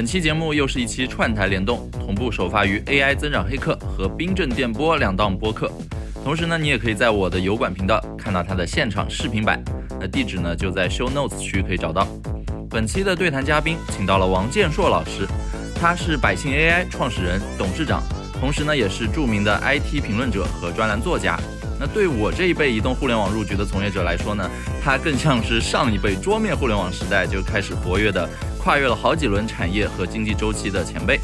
[0.00, 5.70] 本期节目又是一期串台联动，同步首发于 AI 增长黑客和冰镇电波两档播客。
[6.24, 9.62] 同时呢，你也可以在我的油管频道看到它的现场视频版，
[10.00, 12.08] 那地址呢就在 Show Notes 区可以找到。
[12.70, 15.28] 本期的对谈嘉宾请到了王建硕老师，
[15.78, 18.02] 他是百姓 AI 创始人、董事长，
[18.40, 21.38] 同时呢也是著名的 IT 评论者和专栏作家。
[21.78, 24.50] 那对我这一辈移动互联网入局的从业者来说呢，
[24.82, 28.26] 他更像是上一辈桌面互联网时代就开始活跃的。
[28.62, 31.18] 跨越了好几轮产业和经济周期的前辈，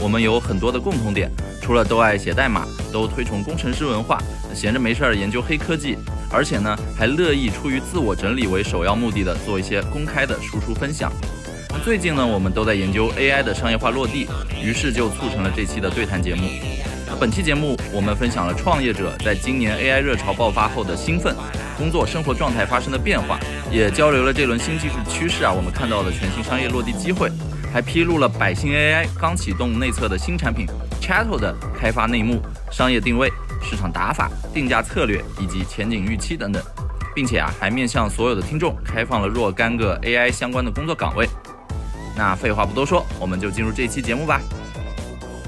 [0.00, 1.30] 我们有很多的共同点，
[1.60, 4.18] 除了都爱写代码，都推崇工程师文化，
[4.54, 5.98] 闲着没事儿研究黑科技，
[6.30, 11.12] 而且呢还乐意出于自我整理为首要目的的做一些公开的输出分享。
[11.68, 14.26] 那最近呢，我们都在研究 AI 的商业化落地，
[14.64, 16.48] 于是就促成了这期的对谈节目。
[17.06, 21.36] 那本期节目我们分享了创业者在今年 AI 热潮爆发后的兴奋。
[21.78, 23.38] 工作生活状态发生的变化，
[23.70, 27.30] 也交流了这轮新技术趋势啊，我们看到的全新商业落地机会，
[27.72, 30.66] 还披露了百姓 AI 刚启动内测的新产品
[31.00, 36.60] Chatto 的开发内幕、商业定位、市场打法、定价策略以及前景预期等等，
[37.14, 41.28] 并且啊，还面向所有的听众开放了若干个 AI 相关的工作岗位。
[42.16, 44.40] 那废话不多说，我们就进入这期节目吧。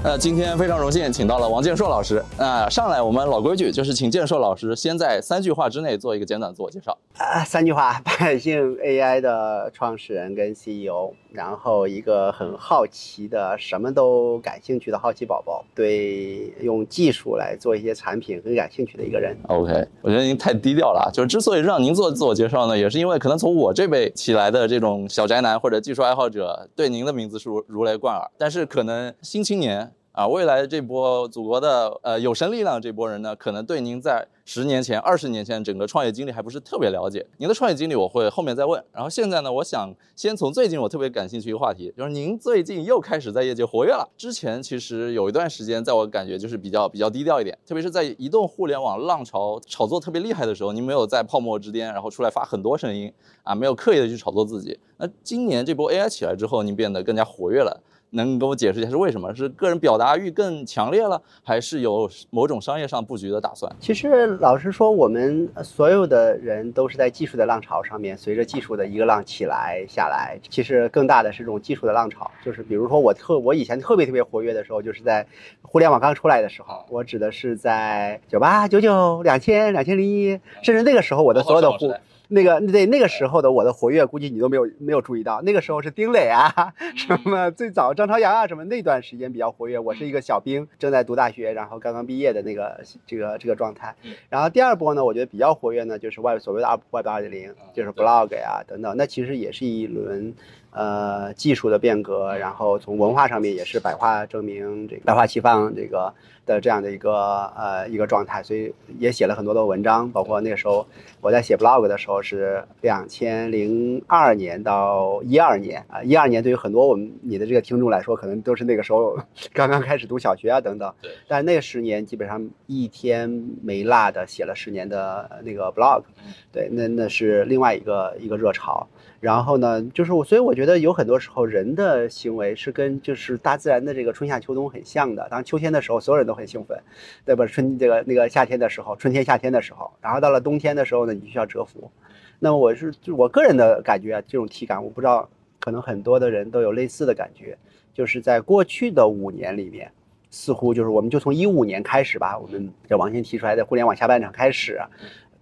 [0.03, 2.23] 呃，今天非常荣幸请到了王建硕老师。
[2.35, 6.97] 那上来我们老规矩，就是请建硕老师先在三句话之内做一个简短自我介绍。
[7.19, 19.37] 啊，三句话：百姓 AI 的创始人跟 CEO，然后一个很好奇的、什么都感兴趣的好奇宝宝，对用技术来做一些产品很感兴趣的一个人。
[19.49, 21.11] OK，我觉得您太低调了。
[21.13, 28.27] 就是之所以让您做自我介绍呢，也是因为可能从我这辈起来的这种小宅男或者技术爱好者，对您的名字是如雷贯耳。
[28.35, 29.90] 但是可能新青年。
[30.13, 37.25] 啊，未来这波祖国的呃有生力量这波人呢，可能对您在十年前、二十年前整个创业经历还不是特别了解。
[37.37, 38.83] 您的创业经历我会后面再问。
[38.91, 44.05] 然后现在呢，我想先从最近我特别感兴趣一个话题，就是您最近又开始在业界活跃了。
[44.17, 53.09] 之前其实有一段时间，在我感觉就是比较比较低调一点，特别是在移动互联网浪潮炒作特别厉害的时候，您没有在泡沫之巅，然后出来发很多声音
[53.43, 54.77] 啊，没有刻意的去炒作自己。
[54.97, 57.81] 那今年这波 AI 起来之后，您变得更加活跃了。
[58.11, 59.33] 能给我解释一下是为什么？
[59.33, 63.71] 是个人表达欲更强烈了，还是有某种商业上布局的打算？
[63.79, 70.37] 其实老实说，我们所有的人都是在技术的浪潮上面，随着技术的一个浪起来下来。
[70.49, 75.25] 其实更大的是这种技术的浪潮，就是比如说我特我以前特别特别活跃的时候，就是在
[75.61, 81.91] 互联网刚出来的时候，我指的是在九八、九九、两千、两千零一，甚至那个时候我的所有的互。
[82.33, 85.41] 那个对那个时候的我的活跃，估计你都没有没有注意到。
[85.41, 89.77] 那个时候是丁磊啊，什么最早张朝阳啊，什么那段时间比较活跃。
[89.77, 93.93] 我是一个小兵，正在读大学，然后刚刚毕业的那个这个这个状态。
[94.29, 98.95] 然后第二波呢，我觉得比较活跃呢，就是外所谓的二 Web 二点零，就是 Blog 呀等等。
[98.95, 100.33] 那其实也是一轮。
[100.71, 106.13] 呃，技术的变革，然后从文化上面也是百花争鸣，这个百花齐放，这个
[106.45, 110.87] 的这样的一个呃一个状态，所以也写了很多的文章，包括那个时候
[111.19, 119.17] 我在写 blog 的时候是两千零二年到一二年啊，一二年对于很多我们你的这个听众来说，可能都是那个时候
[119.51, 123.29] 刚刚开始读小学啊等等，对，但那十年基本上一天
[123.61, 126.03] 没落的写了十年的那个 blog，
[126.49, 128.87] 对，那那是另外一个一个热潮。
[129.21, 135.27] 然后呢，就是我，所以我觉得有很多时候人的行为是跟就是大自然的这个春夏秋冬很像的。
[135.29, 136.75] 当秋天的时候，所有人都很兴奋，
[137.23, 137.45] 对吧？
[137.45, 141.91] 春这个那个夏天的时候，春天夏天的时候，然后到了冬天的时候呢，你需要蛰伏。
[142.39, 145.29] 那我是就我个人的感觉，这种体感，我不知道，
[145.59, 147.55] 可能很多的人都有类似的感觉，
[147.93, 149.91] 就是在过去的五年里面，
[150.31, 154.81] 似乎就是我们就从一五年开始吧，我们这王先提出来的互联网下半场开始，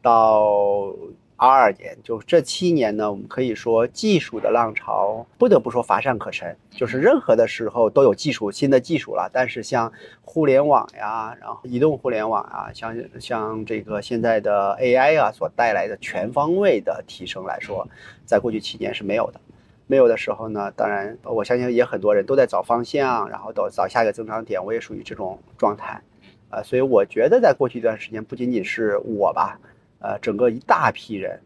[0.02, 0.94] 到。
[1.40, 9.30] 二二年，就这七年呢，我们可以说技术的浪潮不得不说乏善可陈，就是任何的时候都有技术新的技术了。
[9.32, 9.90] 但是像
[10.22, 17.88] 互联网呀，然后移动互联网啊，像像这个现在的 AI 啊所带来的全方位的提升来说，
[18.26, 19.40] 在过去七年是没有的。
[19.88, 24.62] 没有的时候呢，当然我相信也很多人都在找方向，然后找找下一个增长点。
[24.64, 26.02] 我也属于这种状态，
[26.50, 29.58] 啊，所以我觉得在过去一段时间，不仅仅是我吧。
[30.00, 31.40] 呃，整个一大批人，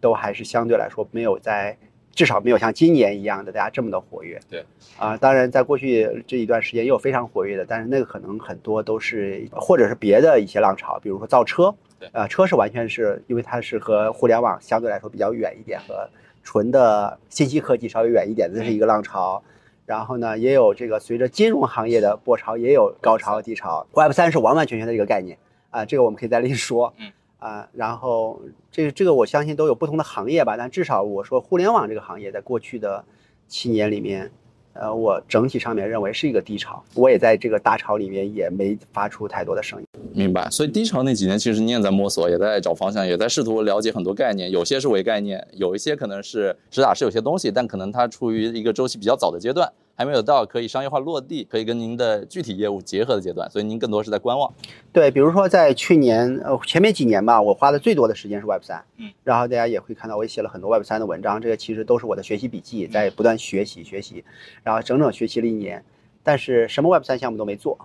[0.00, 1.76] 都还是相对来说没有在，
[2.12, 4.40] 至少没有像今年一样的大家这么的活跃。
[4.50, 4.64] 对，
[4.98, 11.74] 啊，当然在过去这一段时间也有非常活跃的，但是那个可能很多都是或者是别的一些浪潮，比如说造车。
[12.00, 16.08] 对，啊，车是完全是因为它是和互联网相对来说比较远一点，和
[16.42, 19.42] 纯的信息科技稍微远一点，这是一个浪潮。
[19.84, 23.86] 然后呢，也有这个随着金融行业的波潮，也有高潮低潮。
[23.94, 25.38] Web 三是完完全全的一个概念
[25.70, 26.94] 啊，这个我们可以再另说。
[26.98, 27.10] 嗯。
[27.38, 28.40] 啊，然后
[28.70, 33.04] 这这个我相信都有不同的行业吧，但至少我说互联网这个行业在过去的
[33.46, 34.30] 七年里面，
[34.72, 39.86] 呃，我整体上面认为是一个低潮，我也在这个大潮里面也没发出太多的声音。
[40.12, 40.50] 明白。
[40.50, 49.72] 所以低潮那几年，其实你也在摸索，也在找方向，也在试图了解很多概念，有些是伪概念，有一些可能是实打实有些东西，但可能它处于一个周期比较早的阶段。
[49.98, 54.48] 还没有到可以商业化落地，可以跟您的具体业务结合的阶段，所以您更多是在观望。
[54.92, 64.22] 对，比如说在去年呃前面几年吧，我花的最多的时间是 Web 三，嗯，然后大家也会看到我也写了很多 Web 三的文章，这个其实都是我的学习笔记，在不断学习学习，
[64.62, 65.84] 然后整整学习了一年，
[66.22, 67.76] 但是什么 Web 三项目都没做。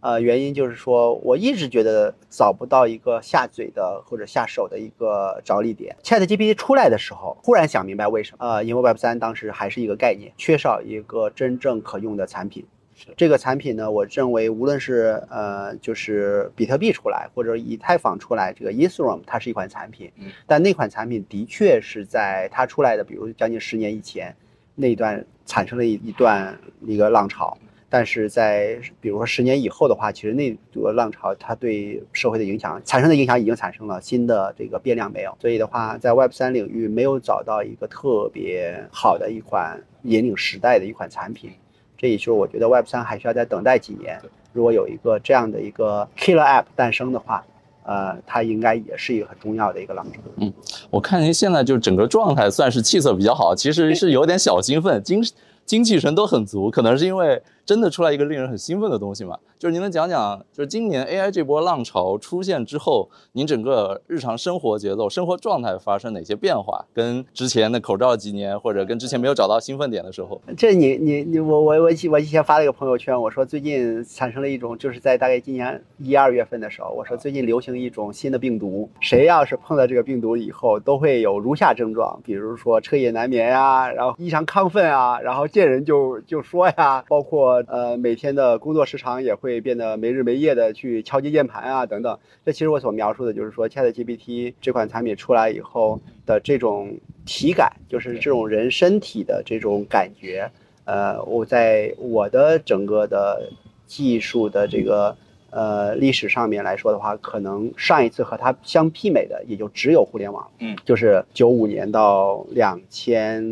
[0.00, 5.94] 呃，原因就是说，我一直觉得找不到一个下嘴的或者下手的一个着力点。
[6.02, 8.46] ChatGPT 出来的时候，忽然想明白为什么。
[8.46, 12.66] 呃，因为 Web 三当时还是一个概念，缺少一个真正可用的产品。
[13.14, 20.10] 这个产品呢，我认为无论是呃，就是比特币出来，或者以太坊出来，这个 Ethereum 它是一款产品。
[20.46, 24.34] 但那款产品的确是在它出来的，比如将近十年以前
[24.74, 27.58] 那一段产生了一一段一个浪潮。
[27.96, 41.50] 但是在比如说十年以后的话，其实那个浪潮它对社会的影响产生的影响已经产生了新的这个变量没有，所以的话，在 Web 三领域没有找到一个特别好的一款引领时代的一款产品，
[41.96, 44.20] 这也就是我觉得 Web 三还需要再等待几年。
[44.52, 47.42] 如果有一个这样的一个 killer app 诞生的话，
[47.84, 50.20] 呃，它应该也是一个很重要的一个浪潮。
[50.36, 50.52] 嗯，
[50.90, 55.22] 我看您现在就整个状态算是气色比较好，其实是有点小兴奋，精
[55.66, 57.42] 精气神都很足，可能是因为。
[57.66, 59.36] 真的出来一个令人很兴奋的东西嘛？
[59.58, 66.84] 就是您能讲讲，就是今年 AI 这波浪潮出现之后，您整个日常生活节奏、生活状态发生哪些变化？
[66.94, 87.64] 跟之前的口罩几年，或者跟之前没有找到兴奋点的时候，这你你你我我我我以前发了一个朋友圈，我说最近产生了一种，就是在大概今年一二月份的时候，我说最近流行一种新的病毒，谁要是碰到这个病毒以后，都会有如下症状，比如说彻夜难眠呀，然后异常亢奋啊，然后见人就就说呀，包括。
[87.66, 92.18] 呃，每天的工作时长也会变得没日没夜的去敲击键盘啊，等等。
[92.44, 100.50] 这其实我所描述的就是说，ChatGPT 这款产品出来以后的这种体感，就是这种人身体的这种感觉。
[100.84, 103.50] 呃，我在我的整个的
[103.86, 105.16] 技术的这个。
[105.56, 113.42] 呃，历史上面来说的话，可能上一次和它相媲美的也就只有互联网，嗯，就是九五年到两千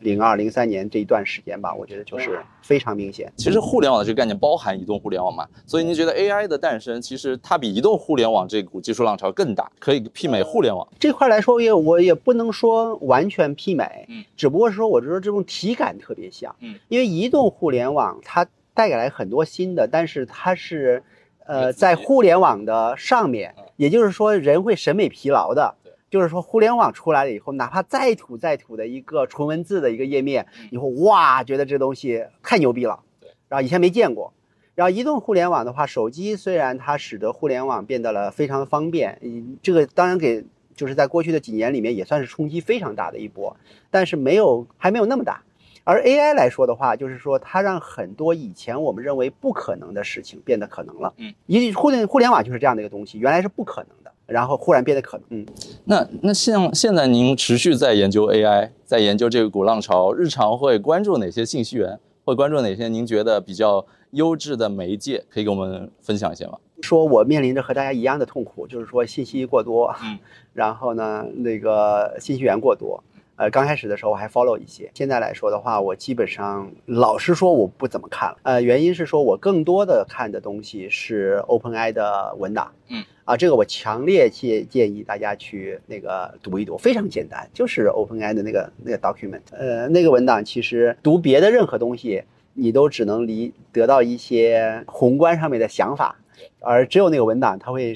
[0.00, 3.32] 零二零三年这一段时间吧，我觉得就是非常明显。
[3.36, 21.02] 其实互联网的这个概念包含移动互联网嘛，所以您觉得 AI 的诞生，其实它比移动互联网这股技术浪潮更大，可以媲美互联网这块来说，也我也不能说完全媲美，嗯，只不过是说我觉得这种体感特别像，嗯，因为移动互联网它带来很多新的，但是它是。
[21.46, 25.74] 呃，在互联网的上面，也就是说，人会审美疲劳的。
[26.08, 33.00] 就是说，互联网出来了以后，哪怕再土再土的一个纯文字的一个页面，以后哇，觉得这东西太牛逼了。
[33.20, 33.28] 对。
[33.48, 34.32] 然后以前没见过。
[34.76, 40.44] 然后移动互联网的话，手机虽然它使得互联网变得了非常的方便，嗯，这个当然给
[40.74, 43.56] 就是在过去的几年里面也算是冲击非常大的一波，
[43.90, 45.42] 但是没有还没有那么大。
[45.88, 51.14] 而 AI 来说的话，就是说它让很多以前我们认为不可能的事情变得可能了。
[51.18, 55.26] 嗯，因互联互联网就是这样的一个东西，原来是不可能的，然后忽然变得可能。
[55.30, 55.46] 嗯，
[55.84, 62.00] 那那像现在您持续在研究 AI，在研究这个股浪潮，日常会关注哪些信息源？
[62.24, 65.24] 会关注哪些您觉得比较优质的媒介？
[65.30, 66.58] 可以给我们分享一些吗？
[66.82, 70.18] 说我面临着和大家一样的痛苦，就是说信息过多，嗯，
[70.52, 73.04] 然后呢，那个信息源过多。
[73.36, 78.38] 呃，刚开始的时候我还 follow 一些，现在来说的话，我基本上老实说我不怎么看了。
[78.42, 92.22] 呃，原因是说我更多的看的东西是 OpenAI 的文档，嗯，啊，这个我强烈建建议大家去那个读一读，非常简单，就是 OpenAI 的那个那个 document，呃，那个文档其实读别的任何东西，
[92.54, 96.16] 你都只能离得到一些宏观上面的想法，
[96.60, 97.94] 而只有那个文档它会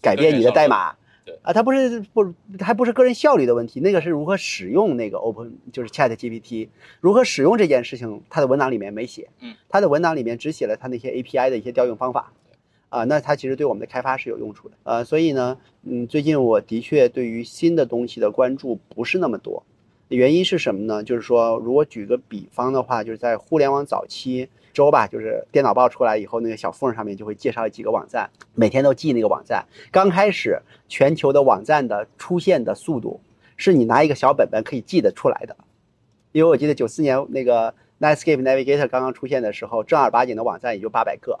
[0.00, 0.94] 改变你的代码。
[1.42, 6.68] 啊，它不是不还不是个人效率的问题，那个是如何使用那个 Open 就是 Chat GPT，
[7.00, 12.32] 如何使用这件事情，它的文档里面没写，嗯，它的文档里面只写了它那些 API 的一些调用方法，
[12.88, 19.62] 啊，那它其实对我们的开发是有用处的，呃，所以呢，嗯，最近我的确对于新的东西的关注不是那么多，
[20.08, 21.02] 原因是什么呢？
[21.02, 24.48] 就是说，如果举个比方的话，就是在互联网早期。
[24.76, 29.64] 周吧，就是电脑报出来以后，那个小缝上面就会介绍几个网站，每天都记那个网站。
[29.90, 33.18] 刚开始，全球的网站的出现的速度，
[33.56, 35.56] 是你拿一个小本本可以记得出来的。
[36.32, 41.40] 因为我记得九四年那个 Netscape Navigator 刚刚出现的时候，正儿八经的网站也就八百个，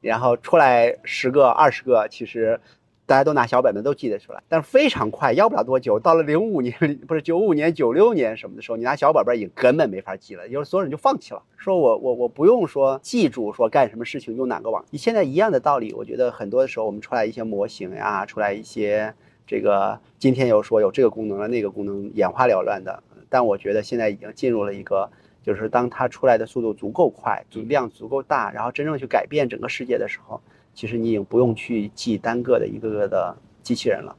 [0.00, 2.60] 然后出来十个、二十个，其实
[3.06, 6.74] 大家都拿小本本都记得出来，但是非常快，要不了多久，到了零五年
[7.06, 14.84] 不是九五年、九六年什么的时候，你拿小本本也根本没法记了，有所有人就放弃了，说我我我不用说记住说干什么事情用哪个网。
[14.90, 19.14] 你现在一样的道理，我觉得很多的时候我们出来一些模型呀，出来一些
[19.46, 25.08] 这个今天又说有这个功能了那个功能，眼花缭乱的，但我觉得现在已经进入了一个。
[25.46, 30.40] 就是当它出来的速度足够快，足量足够大，然后真正去改变整个世界的时候，
[30.76, 34.14] 其实你已经不用去记单个的一个个的机器人了，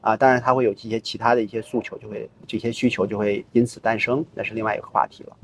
[0.00, 5.36] 啊，当然它会有一些其他的一些诉求，就会这些需求就会因此诞生，那是另外一个话题了。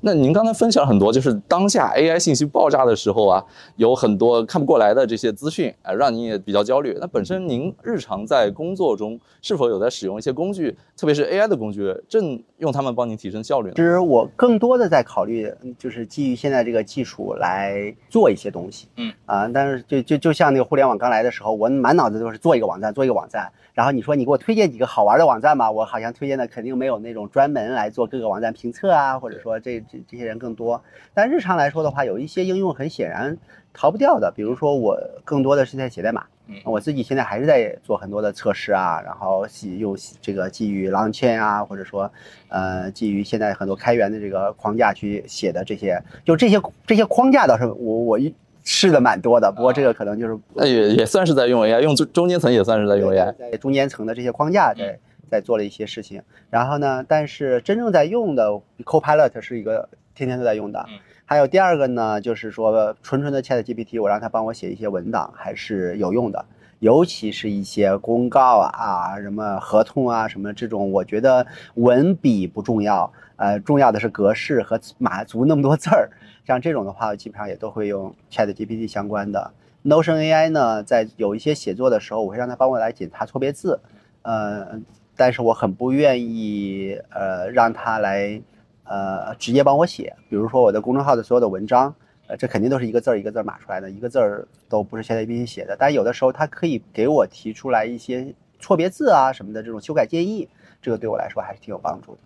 [0.00, 3.44] 那您刚才分享很多，就是当下 AI 信息爆炸的时候啊，
[3.76, 6.96] 有很多看不过来的这些资讯啊，让您也比较焦虑。
[7.00, 13.74] 那本身您日常在工作中是否有在使用一些工具，特别是 AI 的工具，正用它们帮您提升效率呢？
[13.76, 18.88] 其实我更多的在考虑，就是基于现在这个技术来做一些东西。
[18.96, 23.50] 嗯啊，但是就就就像那个互联网刚来的时候，我满脑子都是做一个网站，做一个网站。
[23.74, 30.80] 然后你说你给我推荐几个好玩的网站吧，我好像推荐的肯定没有那种专门来做各个网站评测啊，或者说这这这些人更多。
[31.12, 33.36] 但日常来说的话，有一些应用很显然
[33.72, 36.24] 逃不掉的，比如说我更多的是在写代码，
[36.64, 39.46] 我自己现在还是在做很多的测试啊，然后
[39.78, 42.10] 用这个基于 LangChain 啊，或者说
[42.48, 48.32] 呃基于现在很多开源的这个框架去写的这些，就这些这些框架倒是我我一。
[48.68, 54.98] 试的蛮多的，不过这个可能就是那也也算是在用 AI，用中中间层也算是在用 AI，在中间层的这些框架在
[55.30, 56.22] 在做了一些事情。
[56.50, 60.86] 然后呢，但是真正在用的 Copilot 是一个天天都在用的。
[61.24, 66.44] 还有第二个呢，就是说纯纯的 Chat GPT，我让他帮我写一些文档还是有用的，
[66.78, 76.10] 尤其是一些公告啊、什么合同啊、什么这种，我觉得文笔不重要，呃，重要的是格式和码足那么多字儿。
[76.46, 79.52] 像这种的话，基本上也都会用 Chat GPT 相关的
[79.84, 83.80] Notion AI 呢，在有一些写作的时候，我会让他帮我来检查错别字，
[84.22, 84.80] 呃，
[85.16, 88.40] 但是我很不愿意呃让他来
[88.84, 91.94] 呃直接帮我写，比如说我的公众号的所有的文章，
[92.26, 100.48] 呃，这肯定都是一个字儿一个字儿码出来的，一个字儿都不是 Chat GPT 写的，但有的时候他可以给我提出来一些错别字啊什么的这种修改建议，
[100.82, 102.18] 这个对我来说还是挺有帮助的。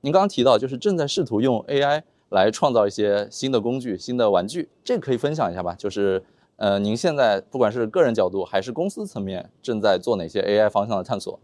[0.00, 2.02] 您刚刚提到就是正在试图用 AI。
[2.30, 5.76] 来创造一些新的工具、新的玩具，这个可以分享一下吧？
[5.78, 6.20] 就是，
[6.56, 11.38] 呃，您现在不管是个人角度还是公司层面，正在做哪些 AI 方向的探索？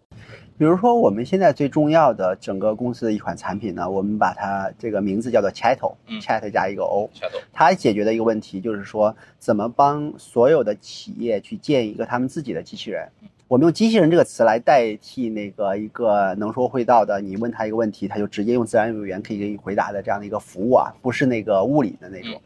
[0.63, 7.11] 比如说，我们现在最重要的整个公司的一款产品呢，我们把它这个名字叫做 Chatto，Chat 加一个 O，
[7.53, 13.09] 它解决的一个问题就是说，怎么帮所有的企业去建一个他们自己的机器人。
[13.49, 22.41] 我们用机器人这个词来代替那个一个能说会道的，你问他一个问题，他就直接用自然语言可以给你回答的这样的一个服务啊，不是那个物理的那种。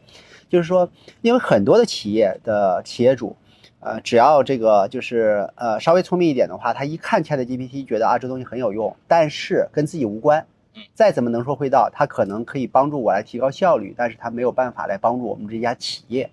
[0.49, 0.89] 就是说，
[1.21, 3.35] 因为很多的企业的企业主，
[3.79, 10.45] 呃，只要这个就是呃稍微聪明一点的话，他一看 Chat GPT，觉得啊这东西很有用，但是跟自己无关。
[10.93, 16.29] 再怎么能说会道，他可能可以帮助我来提高效率，但是他没有办法来帮助我们这家企业。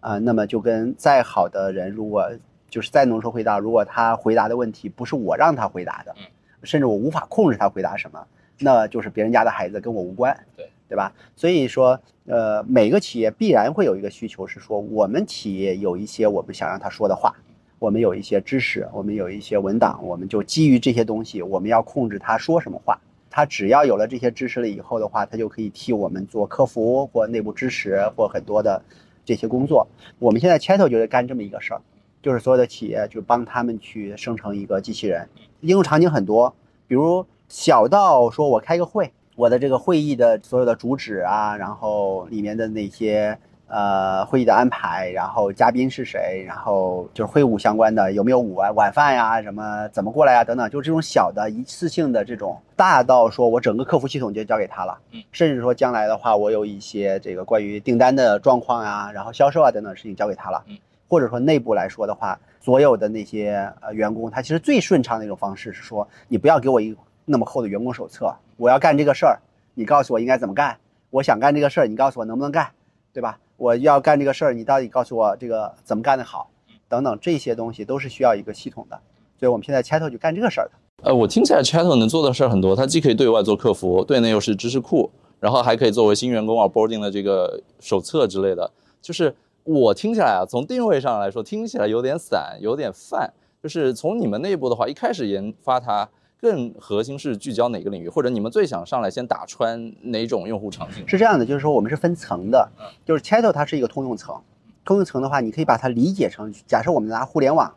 [0.00, 2.30] 啊，那么就跟再好的人，如果
[2.68, 6.14] 就是再能说会道，如果他回答的问题不是我让他回答的，
[6.62, 8.26] 甚至我无法控制他回答什么，
[8.58, 11.12] 那就是别人家的孩子跟我无关，对对吧？
[11.34, 17.34] 所以说，呃，每个企业必然会有一个需求，是说我们企业有一些我们想让他说的话，
[17.80, 23.00] 我们有一些知识，我们有一些文档，我们就基于这些东西，我们要控制他说什么话。
[23.28, 28.80] 他只要有了这些知识了以后的话，他就可以替我们做客服或内部支持或很多的
[29.24, 29.88] 这些工作。
[30.20, 31.80] 我们现在 c h a t 就是干这么一个事儿。
[32.22, 35.28] 就是所有的企业就帮他们去生成一个机器人，
[35.60, 36.54] 应用场景很多，
[36.86, 43.36] 比如小到说我开个会，我的这个会议的所有的主旨啊，然后里面的那些
[43.66, 54.98] 呃会议的安排，然后嘉宾是谁，然后就是会务相关的有没有午晚晚饭呀，什么怎么过来呀等等，就是这种小的一次性的这种，大到说我整个客服系统就交给他了，
[55.32, 60.64] 甚至说将来的话，我有一些这个关于订单的状况啊，然后销售啊等等事情交给他了。
[61.06, 69.40] 或者说内部来说的话，所有的那些呃员工，他其实最顺畅的一种方式是说，你不要给我一那么厚的员工手册，我要干这个事儿，
[69.74, 70.78] 你告诉我应该怎么干，
[71.10, 72.70] 我想干这个事儿，你告诉我能不能干，
[73.12, 73.38] 对吧？
[73.56, 76.50] 我要干这个事儿，你到底告诉我这个怎么干得好，
[76.88, 79.00] 等等这些东西都是需要一个系统的，
[79.38, 80.72] 所以我们现在 Chatto 就干这个事儿的。
[81.04, 89.34] 呃，我听起来 Chatto 能做的事儿很多，它既可以对外做客服，对内又是知识库，然后还可以作为新员工 onboarding 的这个手册之类的，就是。
[89.66, 93.32] 我听起来啊，从定位上来说，听起来有点散，有点泛。
[93.62, 96.06] 就是从你们内部的话，一开始研发它，
[96.44, 101.02] 更核心是聚焦哪个领域，或者你们最想上来先打穿哪种用户场景？
[101.08, 102.70] 是这样的，就是说我们是分层的，
[103.02, 104.38] 就是 Chatto 它是一个通用层，
[104.84, 107.74] 通用层的话，你可以把它理解成，假设我们拿互联网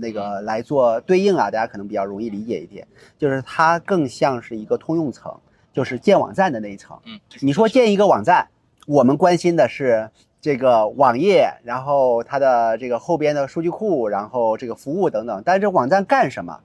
[0.00, 2.84] 那个来做对应啊，大家可能比较容易理解一点，
[3.16, 5.32] 就是它更像是一个通用层，
[5.72, 6.98] 就是建网站的那一层。
[7.06, 8.48] 嗯，你说建一个网站，
[8.88, 15.42] 我们关心的是这个网页，然后它的这个后边的数据库，然后这个服务等等。
[15.46, 16.58] 但是这网站干什么，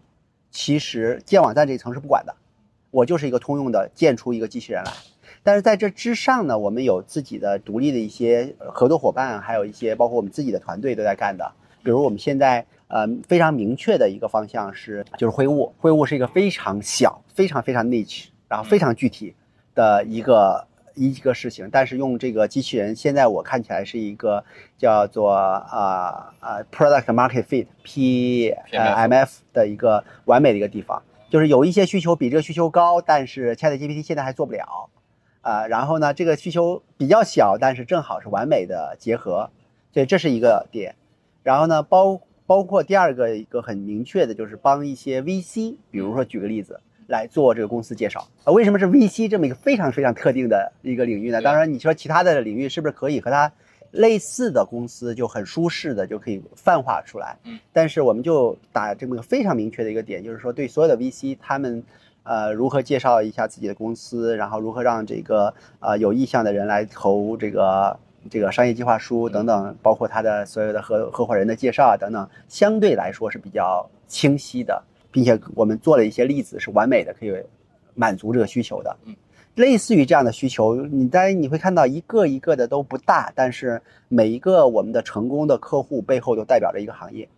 [0.56, 2.34] 其实建网站这一层是不管的，
[2.90, 4.92] 我就是一个通用的建出一个机器人来。
[5.44, 11.52] 但是在这之上呢，我们有自己的独立的一些合作伙伴，还有一些包括我们自己的团队都在干的。
[11.84, 15.76] 比如我们现在呃非常明确的一个方向是，就是会务。
[15.78, 19.36] 会务是一个非常小、非常非常 niche，然后非常具体
[19.76, 21.70] 的一个一个事情。
[21.72, 24.44] 但是用这个机器人，现在我看起来是一个
[24.78, 31.02] 叫做啊啊 product market fit P 呃 M F 的一个完美的一个地方。
[31.30, 34.90] 就是有一些需求比这个需求高，但是 ChatGPT 现在还做不了。
[35.42, 39.52] 啊，然后呢，这个需求比较小，但是正好是完美的结合，
[39.94, 40.96] 所以这是一个点。
[41.44, 48.28] 然后呢，包包括第二个一个很明确的，就是帮一些 VC，比如说举个例子来做这个公司介绍。
[48.44, 51.42] 啊，为什么是 VC 这么一个非常非常特定的一个领域呢？
[51.42, 53.52] 当然，你说其他的领域是不是可以和它
[53.92, 57.38] 类似的公司就很舒适的就可以泛化出来？
[57.44, 61.84] 嗯，但是我们就打这么一个非常明确的一个点，就是说对所有的 VC 他们。
[62.28, 68.00] 呃，如何介绍一下自己的公司，然后如何让这个呃有意向的人来投这个
[68.32, 74.84] 这个商业计划书等等，包括他的所有的合合伙人的介绍啊等等，相对来说是比较清晰的，
[75.16, 77.34] 并且我们做了一些例子是完美的，可以
[77.94, 78.94] 满足这个需求的。
[79.06, 79.16] 嗯，
[79.56, 87.30] 类似于这样的需求，你当然你会看到一个一个的都不大，但是每一个我们的成功的客户背后都代表着一个行业。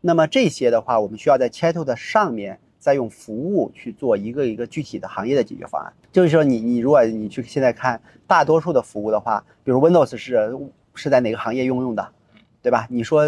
[0.00, 2.58] 那么这些的话，我们需要在 Chat 的上面。
[2.80, 10.56] 再用服务去做一个一个具体的行业的解决方案，就是说你你如果你去现在看大多数的服务的话，比如 Windows 是
[10.94, 12.08] 是在哪个行业应用的，
[12.62, 12.86] 对吧？
[12.88, 13.26] 你说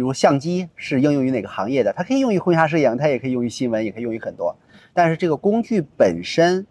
[0.00, 1.92] 比如相机是应用于哪个行业的？
[1.94, 4.56] 它可以用于婚纱摄影，它也可以用于新闻，也可以用于很多。
[4.94, 6.66] 但是这个工具本身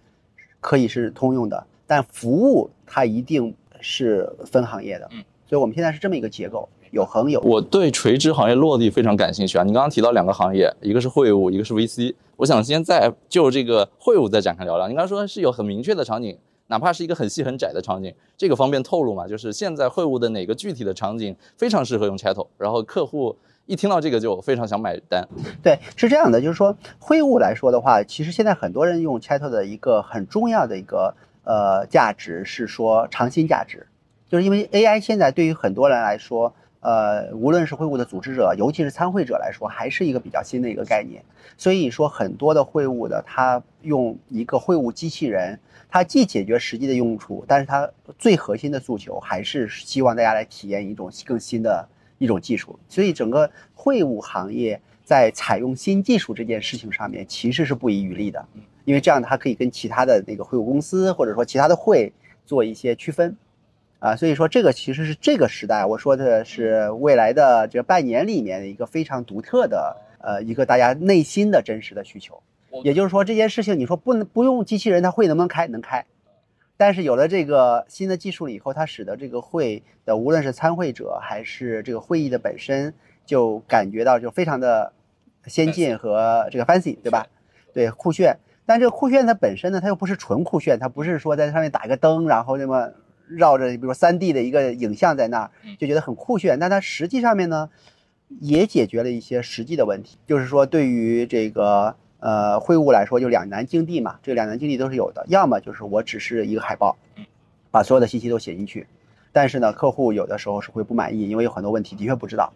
[0.59, 5.07] 可以是通用的，但服务它一定是分行业的。
[5.11, 6.67] 嗯，所以我们现在是这么一个结构。
[6.89, 9.63] 有恒有，我对垂直行业落地非常感兴趣啊！
[9.63, 12.15] 你刚刚提到两个行业，一个是会务，一个是 VC。
[12.35, 14.87] 我想先在就这个会务再展开聊聊。
[14.87, 16.35] 你刚刚说是有很明确的场景，
[16.69, 19.27] 哪怕是一个很细很窄的场景，这个方便透露嘛？
[19.27, 25.27] 就是现在会务的哪个具体的场景非常适合用 Chat，然后客户一听到这个就非常想买单。
[25.61, 33.87] 对，是这样的，就是说会务来说的话，其实现在很多人用 Chat 的一个很重要的一个呃价值是说长新价值，
[34.29, 36.53] 就是因为 AI 现在对于很多人来说。
[36.81, 41.21] 呃，无论是会务的组织者，尤其是参会者来说，还是一个比较新的一个概念。
[41.57, 51.85] 所以说，很多的会务的，他用一个会务机器人，它既解决实际的用处，但是它最核心的诉求还是希望大家来体验一种更新的
[52.17, 52.79] 一种技术。
[52.87, 58.45] 所以，整个会务行业在采用新技术这件事情上面，其实是不遗余力的，
[58.85, 62.13] 因为这样它可以跟其他的那个会务公司或者说其他的会
[62.45, 63.35] 做一些区分。
[63.99, 72.41] 啊，所以说这个其实是这个时代，我说的是未来的这半年里面的一个非常独特的，呃，一个大家内心的真实的需求。
[72.81, 75.67] 也就是说，这件事情你说不能不用机器人，它会能不能开？
[75.67, 76.05] 能开。
[76.77, 82.93] 但是有了这个新的技术了以后，它使得这个会的无论是参会者还是这个会议的本身，
[83.25, 84.93] 就感觉到就非常的
[85.47, 87.27] 先进和这个 fancy，对吧？
[87.73, 88.37] 对，酷炫。
[88.65, 92.93] 但这个酷炫它本身呢，它又不是纯酷炫，它不是说在上面打一个灯，然后那么。
[93.29, 96.57] 绕着，比如说三 D 的一个影像在那儿，就觉得很酷炫。
[96.59, 97.69] 但它实际上面呢，
[98.39, 100.17] 也解决了一些实际的问题。
[100.25, 104.19] 就是说，对于这个呃会务来说，就两难境地嘛。
[104.23, 105.23] 这两难境地都是有的。
[105.27, 106.97] 要么就是我只是一个海报，
[107.71, 108.87] 把所有的信息都写进去，
[109.31, 112.51] 但是呢，客户有的时候是会不满意，因为有很多问题的确不知道。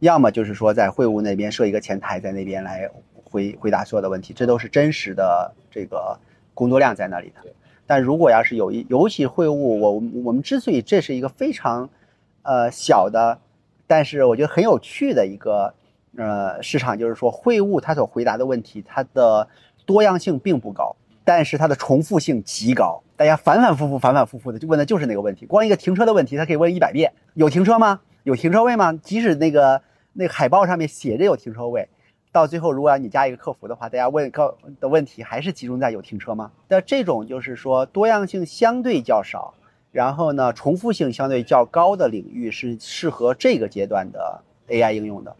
[0.00, 2.88] 要么就是说，在会务那边设一个前台，在那边来
[3.24, 6.16] 回回答所有的问题，这都是真实的这个
[6.54, 7.40] 工作量在那里的。
[7.88, 11.88] 但如果要是有一，尤其会务，我我们之所以这是一个非常，
[12.42, 13.38] 呃小的，
[13.86, 15.72] 但是我觉得很有趣的一个
[16.16, 19.48] 呃市场，就是说会务它所回答的问题，它的
[19.86, 25.46] 多样性并不高，但是它的重复性极高，大家反反复复、反反复复的就问的就是那个问题。
[25.46, 28.00] 光一个停车的问题，它可以问一百遍：有停车吗？
[28.24, 28.92] 有停车位吗？
[29.02, 29.80] 即使那个
[30.12, 31.88] 那个海报上面写着有停车位。
[32.38, 36.52] 到最后，如果要你加一个客服的话，大家问个的问题还是集中在有停车吗？
[36.68, 39.54] 那这种就是说多样性相对较少，
[39.90, 45.34] 然后呢重复性相对较高的领域是适合这个阶段的 AI 应用的。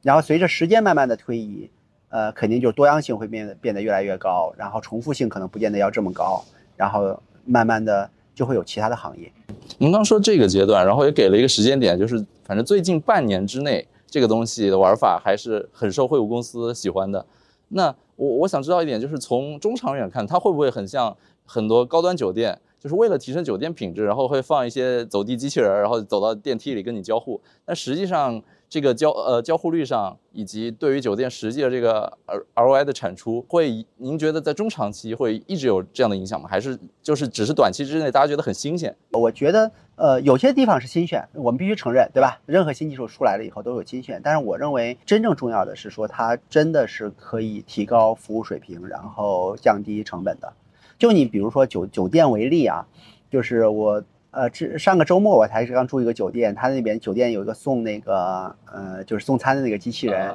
[0.00, 1.68] 然后随着时间慢慢的推移，
[2.08, 6.42] 呃，肯定就多样性会变变得越来越高，然后重复性可能不见得要这么高，
[6.76, 9.30] 然后慢慢的就会有其他的行业。
[9.76, 13.86] 您刚说这个阶段，然后也给了一个时间点，就是反正最近半年之内。
[14.10, 17.24] 这个东西的玩法还是很受会务公司喜欢的。
[17.68, 27.40] 那我我想知道一点，就是从中长远看，它会不会很像很多高端酒店，就是为了提升酒店品质，然后会放一些走地机器人，然后走到电梯里跟你交互。
[27.64, 36.48] 但实际上，这个交呃交互率上，以及对于酒店实际的这个 R ROI 的产出，会您觉得在中长期会一直有这样的影响吗？
[36.48, 38.96] 还是就是只是短期之内大家觉得很新鲜？
[39.12, 42.40] 我觉得呃有些地方是新鲜，我们必须承认，对吧？
[42.46, 50.50] 任何新技术出来了以后都有新鲜，但是我认为真正重要的是说它真的是可以提高服务水平，然后降低成本的。
[50.98, 52.86] 就你比如说酒酒店为例啊，
[53.30, 54.02] 就是我。
[54.30, 60.34] 呃，这上个周末我才刚住一个酒店，他那边酒店有一个送那个呃，就是送餐的那个机器人，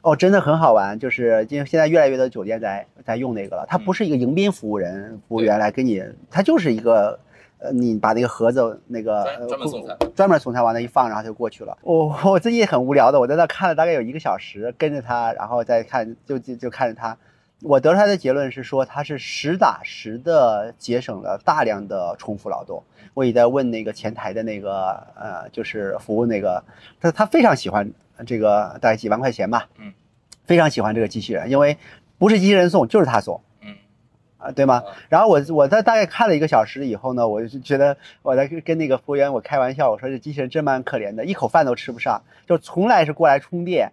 [0.00, 0.98] 哦，真的很好玩。
[0.98, 7.20] 就是因为现在越来越多酒店在在用那个了，它不是一个迎宾服务人服务员来给你，它就是一个
[7.58, 11.76] 呃，你把那个盒子那个专门送菜，专门送菜往那一放，然后就过去了。
[11.82, 17.16] 我我自己也很无聊的，我在那看了大概有一个小时，跟着他，然后再看就就就看着他。
[17.62, 22.84] 我得出来的结论是说，他是实打实的节省了大量的重复劳动。
[23.14, 26.62] 我也在问那个前台的那个呃，就是服务那个，
[27.00, 27.90] 他他非常喜欢
[28.24, 29.92] 这个，大概几万块钱吧，嗯，
[30.44, 31.76] 非常喜欢这个机器人，因为
[32.16, 33.47] 不是机器人送就是他送，嗯，
[34.38, 34.82] 啊对吗？
[35.10, 43.92] 然后我我在大概看了一个小时以后呢，我就觉得我在跟那个服务员我开玩笑，我说这机器人真蛮可怜的，一口饭都吃不上，就从来是过来充电。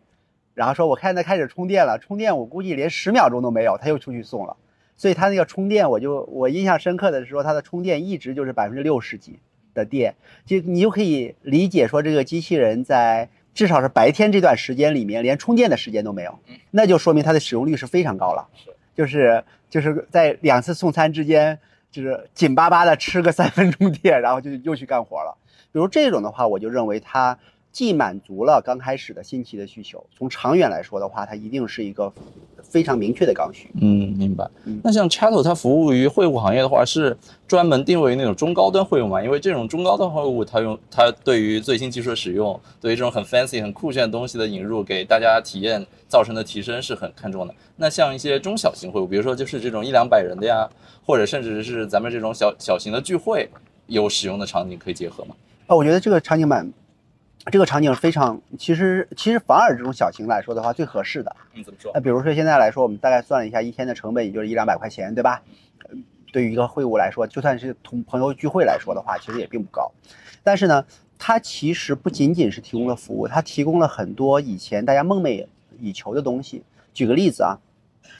[0.54, 4.56] 然后说，我看他开始充电了，充电我估计连十秒钟都没有，他又出去送了。
[4.96, 9.40] 所以他那个充电，我就我印象深刻的是说，它的充电一直就是百分之六十几
[9.74, 16.40] 的电，就你就可以理解说，这个机器人在至少是白天这段时间里面连充电的时间都没有，
[16.72, 18.48] 那就说明它的使用率是非常高了。
[18.54, 21.60] 是，就是就是在两次送餐之间，
[21.92, 25.38] 就是紧巴巴的吃个三分钟电，然后就又去干活了。
[25.72, 27.38] 比如这种的话，我就认为他。
[27.76, 32.10] 既满足了刚开始的新奇的需求，从长远来说的话，它一定是一个
[32.64, 33.70] 非常明确的刚需。
[33.82, 34.50] 嗯，明白。
[34.82, 39.22] 那像 Chatto 它服务于会务行业的话，是专门定位于那种中高端会务嘛？
[39.22, 47.54] 因为这种中高端会务，它用它对于最新技术的使用，对于这种很 fancy、很酷炫的东西的引入，给大家体验造成的提升是很看重的。
[47.76, 50.66] 那像一些中小型会务，比如说就是这种一两百人的呀，
[51.06, 53.50] 或者甚至是咱们这种小小型的聚会，
[53.88, 55.36] 有使用的场景可以结合吗？
[55.68, 56.72] 啊，我觉得这个场景蛮。
[57.52, 61.36] 这个场景非常，其实其实反而这种小型来说的话最合适的。
[61.54, 61.92] 嗯，怎么说？
[61.94, 65.42] 那比如说现在来说，我们大概算了一下，一天的成本也就是一两百块钱，对吧？
[66.32, 69.92] 对于一个会务来说，就算是同朋友聚会来说的话，其实也并不高。
[70.44, 70.86] 但是呢，
[71.18, 75.46] 它其实不仅仅是提供了服务，它提供了很多以前大家梦寐
[75.80, 76.64] 以求的东西。
[76.94, 77.60] 举个例子啊。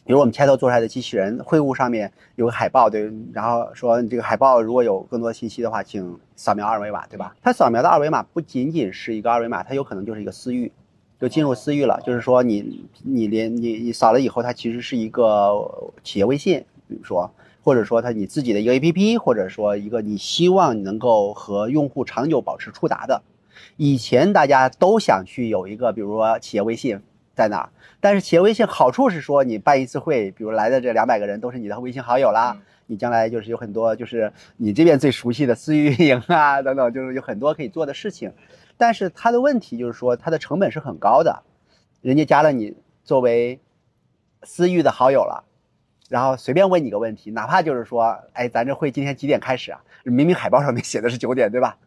[0.04, 7.36] 比如我们 Chat 做出来的机器人会务上面有个海报，对，然后说这个海报如果有更多信息的话，请扫描二维码，对吧？
[7.42, 10.72] 它扫描的二维码不仅仅是一个二维码，它有可能就是一个私域，
[11.20, 12.00] 就进入私域了。
[12.06, 17.32] 就是说你你连你你扫了以后，它其实是一个企业微信，比如说，
[17.64, 23.24] 或者说它你自己的一个 APP，或者说一个你希望能够和用户长久保持触达的。
[23.78, 27.02] 以前大家都想去有一个，比如说企业微信。
[27.36, 27.70] 在哪？
[28.00, 38.32] 但是企业微信好处是说，你办一次会，比如来的这两百个人都是你的微信好友啦，你将来就是有很多就是你这边最熟悉的私域运营啊等等，就是有很多可以做的事情。
[38.78, 41.44] 但是它的问题就是说，它的成本是很高的，
[42.02, 43.60] 人家加了你作为
[44.44, 45.44] 私域的好友了，
[46.10, 49.82] 然后随便问你个问题，哪怕就是说，哎，咱这会今天几点开始啊？
[50.04, 51.78] 明明海报上面写的是九点，对吧？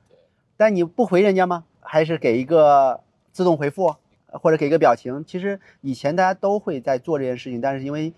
[0.57, 1.65] 但你不回人家吗？
[1.81, 3.01] 还是给一个
[3.33, 3.95] 自动回复？
[4.33, 8.13] 或者给个表情，其实以前大家都会在做这件事情，但是因为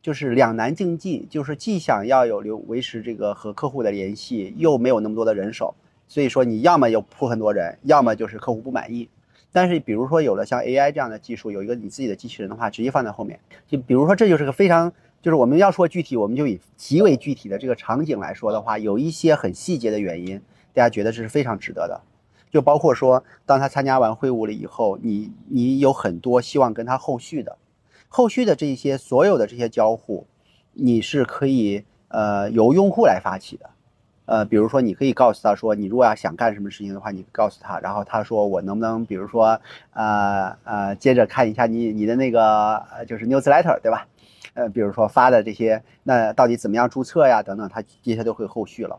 [0.00, 5.74] 就是两难境地，就是既想要有留维持这个和客户的联系，又没有那么多的人手，
[6.08, 9.08] 所以说你要么有铺很多人，要么就是客户不满意。
[9.52, 20.40] 但是比如说有了像 AI 这样的技术，有一个你自己的机器人的话，直接放在后面，就比如说这就是个非常，就是我们要说具体，我们就以极为具体的这个场景来说的话，有一些很细节的原因，
[20.72, 22.00] 大家觉得这是非常值得的。
[22.52, 27.56] 就包括说，当他参加完会务了以后，你你有很多希望跟他后续的，
[28.08, 30.26] 后续的这些所有的这些交互，
[30.74, 33.70] 你是可以呃由用户来发起的，
[34.26, 39.58] 呃，比如说你可以告诉他说，你如果要想干什么事情的话，你告诉他，然后他说我能不能，比如说
[39.94, 44.06] 呃呃接着看一下你你的那个就是 newsletter 对吧？
[44.52, 48.98] 呃，比如说发的这些，那到底怎么样注册呀等等，他这些都会后续了。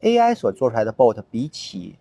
[0.00, 1.96] AI 所做出来的 bot 比起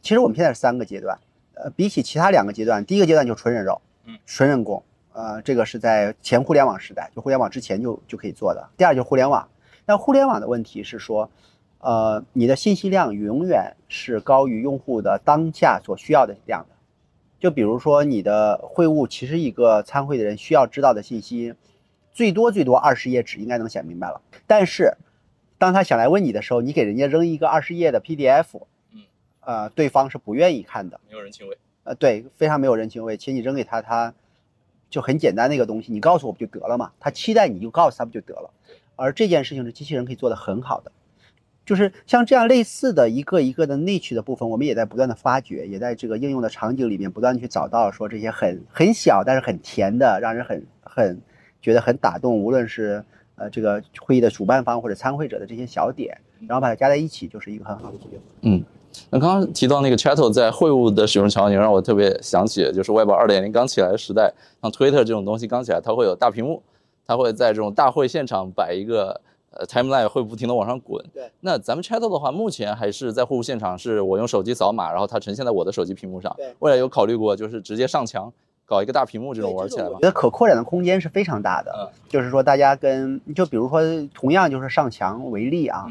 [0.00, 1.18] 其实我们现在是三个阶段，
[1.54, 4.82] 呃，比起其他两个阶段，第一个阶段就纯人肉，嗯，纯人工，
[5.12, 8.68] 呃，这个是在前互联网时代，就互联网之前就就可以做的。
[8.76, 9.48] 第二就是互联网，
[9.86, 11.30] 那互联网的问题是说，
[11.80, 16.74] 呃，你的信息量永远是高于用户的当下所需要的量的，
[17.40, 21.54] 就比如说你的会务，其实一个参会的人需要知道的信息，
[22.12, 24.20] 最多最多二十页纸应该能写明白了。
[24.46, 24.94] 但是，
[25.58, 28.60] 当他想来问你的时候，你给人家扔一个二十页的 PDF，嗯，
[29.48, 31.56] 呃，对方是不愿意看的，没有人情味。
[31.84, 33.16] 呃，对，非常没有人情味。
[33.16, 34.12] 请你扔给他，他
[34.90, 36.92] 就很简单的一个东西，你告诉我不就得了嘛？
[37.00, 38.50] 他期待你就告诉他不就得了。
[38.94, 40.92] 而这件事情是机器人可以做得很好的，
[41.64, 51.18] 就是像这样类似的一个一个的内驱的部分，我们也在不断的发掘，也在这个应用的场景里面不断去找到说这些很很小但是很甜的，让人很很
[51.62, 53.02] 觉得很打动，无论是
[53.36, 58.20] 呃这个会议的主办方或者参会者的这些小点，然后把它加在一起，就是一个很好的结果。
[58.42, 58.62] 嗯。
[59.10, 66.62] 那刚刚提到那个 Chatto 在会务的使用场景，让我特别想起，就是 Web 二点零刚起来的时代，像 Twitter 这种东西刚起来，它会有大屏幕，
[67.06, 69.20] 它会在这种大会现场摆一个
[69.50, 71.04] 呃 timeline，会不停的往上滚。
[71.14, 71.30] 对。
[71.40, 76.34] 那咱们 Chatto 的话，目前还是在会务现场，是我用手机扫码，然后它呈现在我的手机屏幕上。
[76.36, 76.54] 对。
[76.58, 78.32] 未来有考虑过就是直接上墙
[78.66, 79.92] 搞一个大屏幕这种玩起来吗？
[79.94, 81.72] 我觉得可扩展的空间是非常大的。
[81.78, 81.88] 嗯。
[82.08, 83.80] 就是说，大家跟就比如说
[84.14, 85.86] 同样就是上墙为例啊，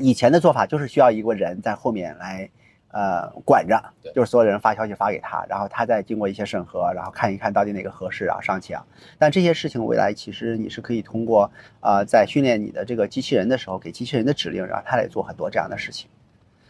[0.00, 2.50] 以前的做法就是需要一个人在后面来。
[2.90, 3.78] 呃，管着，
[4.14, 8.82] 就是所有人发消息发给他，然后他再经过一些审核，然后看一看到底哪个合适啊上墙。
[9.18, 16.08] 但这些事情未来其实你是可以通过啊，在训练你的这个机器人的时候，给机器人的指令，然后它来做很多这样的事情。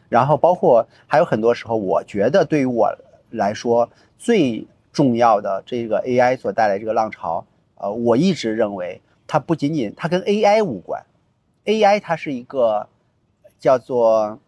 [0.08, 2.92] 然后包括还有很多时候，我觉得对于我
[3.30, 11.04] 来说最重要的这个 AI 所带来这个浪潮，呃，我一直认为它不仅仅它跟 AI 无关
[11.64, 12.88] ，AI 它是一个
[13.58, 14.38] 叫做。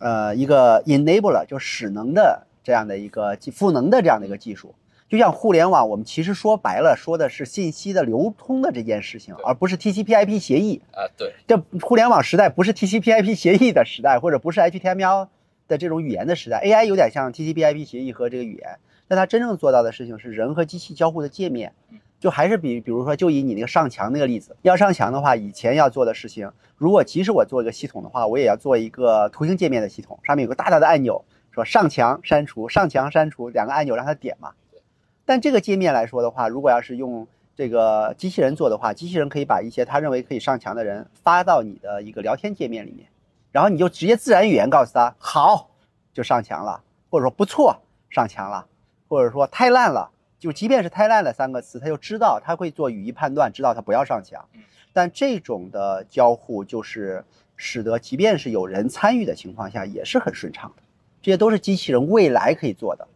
[0.00, 4.74] 呃，一个 enabler 就使能的这样的一个赋能的这样的一个技术，
[5.08, 11.06] 就像互联网，我们其实说白了说的是信息的流通的这件事情，而不是 TCP/IP 协议啊。
[11.16, 15.28] 对，这互联网时代不是 TCP/IP 协议的时代，或者不是 HTML
[15.68, 16.60] 的这种语言的时代。
[16.62, 21.72] AI 有点像 TCP/IP 协议和这个语言，但它真正做到的事情是人和机器交互的界面。
[22.24, 34.52] 就还是比，比如说，就以你那个上墙那个例子，要上墙的话，以前要做的事情，如果即使我做一个系统的话，我也要做一个图形界面的系统，上面有个大大的按钮，说上墙删除，上墙删除，两个按钮让它点嘛。
[35.26, 43.06] 但这个界面来说的话，如果要是用这个机器人做的话，机器人可以把一些他认为可以上墙的人发到你的一个聊天界面里面，
[43.52, 45.68] 然后你就直接自然语言告诉他好，
[46.14, 48.64] 就上墙了，或者说不错，上墙了，
[49.08, 50.10] 或者说太烂了。
[50.44, 54.44] 就即便是太烂了三个词，他就知道他会做语义判断，知道他不要上墙。
[54.92, 57.24] 但这种的交互就是
[57.56, 60.82] 使得即便是有人参与的情况下也是很顺畅的。
[61.22, 63.08] 这些都是机器人未来可以做的。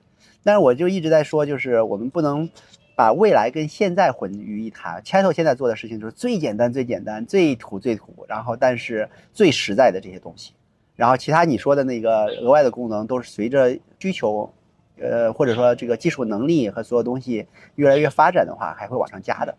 [0.42, 2.48] 但是我就一直在说，就是我们不能
[2.96, 5.02] 把未来跟现在混于一谈。
[5.02, 10.54] Chatto 现在做的事情就是最简单、最简单、最土、最土，然后但是最实在的这些东西。
[10.96, 14.50] 然后其他你说的那个额外的功能都是随着需求。
[15.00, 19.54] 呃，或者说这个技术能力和所有东西越来越发展的话，还会往上加的。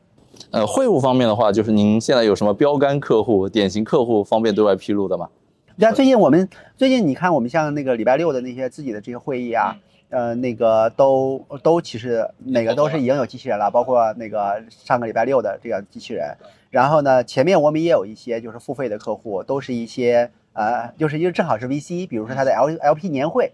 [0.52, 5.30] 呃，会务方面的话，就是您现在有什么标杆客户、典型客户方便对外披露的吗？
[5.78, 9.76] 像最近我们最近你看，我们像那个礼拜六的那些自己的这些会议啊，
[10.10, 16.36] 呃，那个都都其实每个都是已经有机器人了，包括那个上个礼拜六的这个机器人。
[16.70, 23.54] 然后呢，前面我们也有一些就是付费的客户，都是一些呃，就是因为正好是 VC，比如说他的 L LP 年会，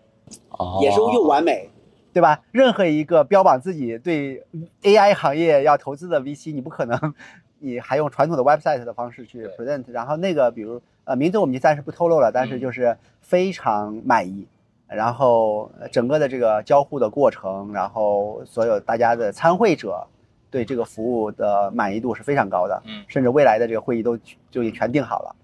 [0.81, 1.69] 也是又完美。
[2.15, 2.39] 对吧？
[2.53, 4.41] 任何一个标榜自己对
[4.83, 7.13] AI 行业要投资的 VC，你不可能，
[7.59, 9.83] 你还用传统的 website 的方式去 present。
[9.87, 14.47] 然后那个，比如呃，名字我们就暂时不透露了，但是就是非常满意。
[14.87, 20.07] 然后整个的这个交互的过程，然后所有大家的参会者
[20.49, 22.81] 对这个服务的满意度是非常高的。
[22.85, 24.17] 嗯，甚至未来的这个会议都
[24.49, 25.35] 就已全定好了。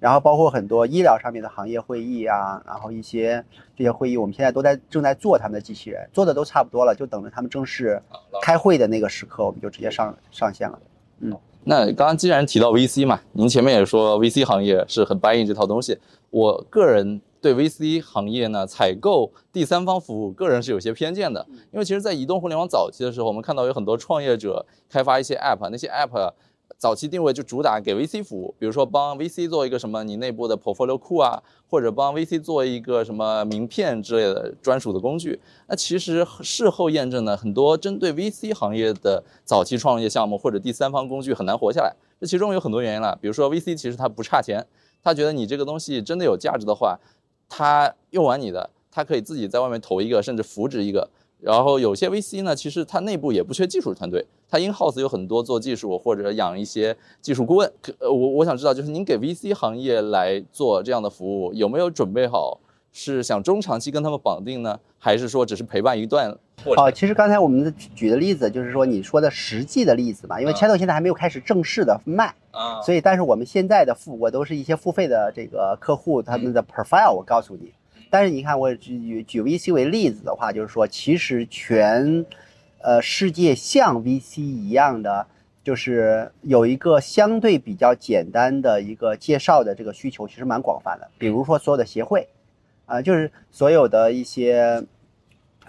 [0.00, 3.44] 然后包括很多医疗上面的行业会议啊，然后一些
[3.76, 8.02] 这些会议，我们现在都在正在做他们的机器人，做的都差不多了，就等着他们正式
[8.42, 10.78] 开会的那个时刻，我们就直接上上线了。
[11.20, 15.98] 嗯，那刚刚既然提到 VC 嘛，您前面也说 VC 行业是很 buying 这套东西，
[16.30, 26.32] 我个人对 VC 行业呢采购第三方服务，个人是有些偏见的，因为其实，在移动互联网早期的时候，我们看到有很多创业者开发一些 app，那些 app。
[26.78, 35.38] 早期定位就主打给 VC 服务，比如说帮 VC 做一个什么你内部的 portfolio 库啊，或者帮 VC 做一个什么名片之类的专属的工具。
[35.68, 41.94] 那其实事后验证呢，很多针对 VC 行业的早期创业项目或者第三方工具很难活下来。
[42.18, 44.66] 这其中有很多原因了，比如说 VC 其实他不差钱，
[45.02, 46.98] 他觉得你这个东西真的有价值的话，
[47.48, 51.10] 他用完你的，他可以自己在外面投一个，甚至扶植一个。
[51.40, 57.72] 然后有些 VC 呢，其实它内部也不缺技术团队，它 in house 有很多做技术或者养一些技术顾问。
[57.98, 62.60] 呃，我我想知道，就是您给 VC 行业来做这样的服务，有没有准备好
[62.92, 66.36] 是想中长期跟他们绑定呢，还是说只是陪伴一段
[66.76, 77.72] 哦，其实刚才我们举的例子就是说你说的实际的例子嘛，因为 Chat 现在还没有开始正式的卖啊，所以但是我们现在的付我都是一些付费的这个客户他们的 profile，我告诉你。
[78.10, 82.26] 但是你看我举举 VC 为例子的话，就是说其实全
[82.82, 85.26] 呃世界像 VC 一样的，
[85.64, 91.08] 就是有一个相对比较简单的一个介绍的这个需求，其实蛮广泛的。
[91.16, 92.28] 比如说所有的协会
[92.86, 94.84] 啊，就是所有的一些。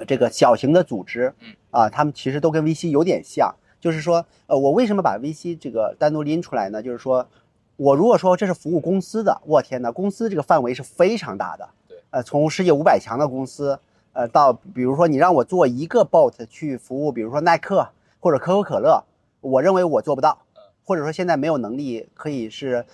[0.07, 1.31] 这个小型的组织，
[1.69, 6.81] 啊，他们其实都跟 VC 有点像，就是说，呃，我为什么把 VC 这个单独拎出来呢？
[6.81, 7.27] 就是说，
[7.75, 11.80] 我如果说这是服务公司的，我天哪，公司这个范围是非常大的，对，
[12.11, 13.79] 呃，从世界五百强的公司，
[14.13, 19.03] 呃，到比如说你让我做一个 bot 去服务，比如说耐克或者可口可乐，
[19.41, 20.37] 我认为我做不到，
[20.85, 22.85] 或者说现在没有能力可以是，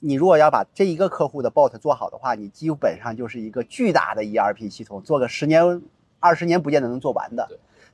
[0.00, 5.82] 你如果要把这一个客户的 bot 做好的话，你基本上就是一个巨大的 ERP 系统，做个十年。
[6.20, 7.46] 二十年不见得能做完的，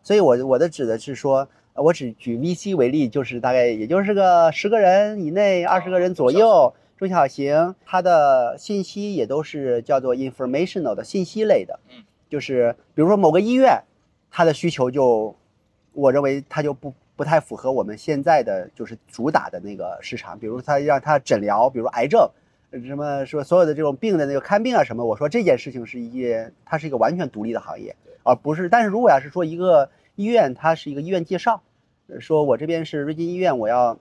[0.05, 13.83] 所以，我我的指的是说，我只举 VC 为例，就是大概也就是个十个人以内，二十个人左右，中小型，它的信息也都是叫做 informational 的信息类的，嗯，就是比如说某个医院，
[14.31, 15.35] 它的需求就，
[15.95, 22.29] 我认为它就不不太符合我们现在的就是主打的那个市场，比如它让它诊疗，比如癌症。
[22.87, 25.03] 什么说所有的这种病的那个看病啊什么？
[25.03, 28.69] 我说这件事情是一件，它是一个完全独立的行业，而不是。
[28.69, 31.63] 但是如果要是说一个医院，它是一个医院介绍，
[32.19, 33.99] 说我这边是瑞金医院，我要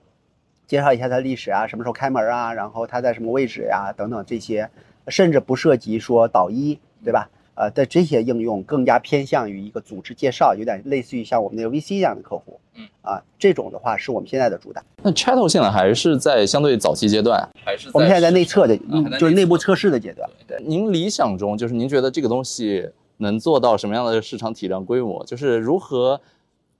[0.70, 4.70] 介绍一下它的历史啊，什么时候开门啊，然后它在什么位置呀，等等这些，
[5.08, 7.28] 甚至不涉及说导医，对吧？
[7.56, 12.60] 呃的这些应用更加偏向于一个组织介绍，有点类似于像我们那个 VC 这样的客户。
[12.76, 14.80] 嗯啊，这种的话是我们现在的主打。
[15.02, 18.76] 那 Chatto 现在还是在相对早期阶段，还是我们现在在内测的，
[19.18, 20.30] 就是内部测试的阶段。
[20.46, 25.24] 对，您理想中就是您觉得这个东西能做到什么样的市场体量规模？
[25.26, 26.18] 就是如何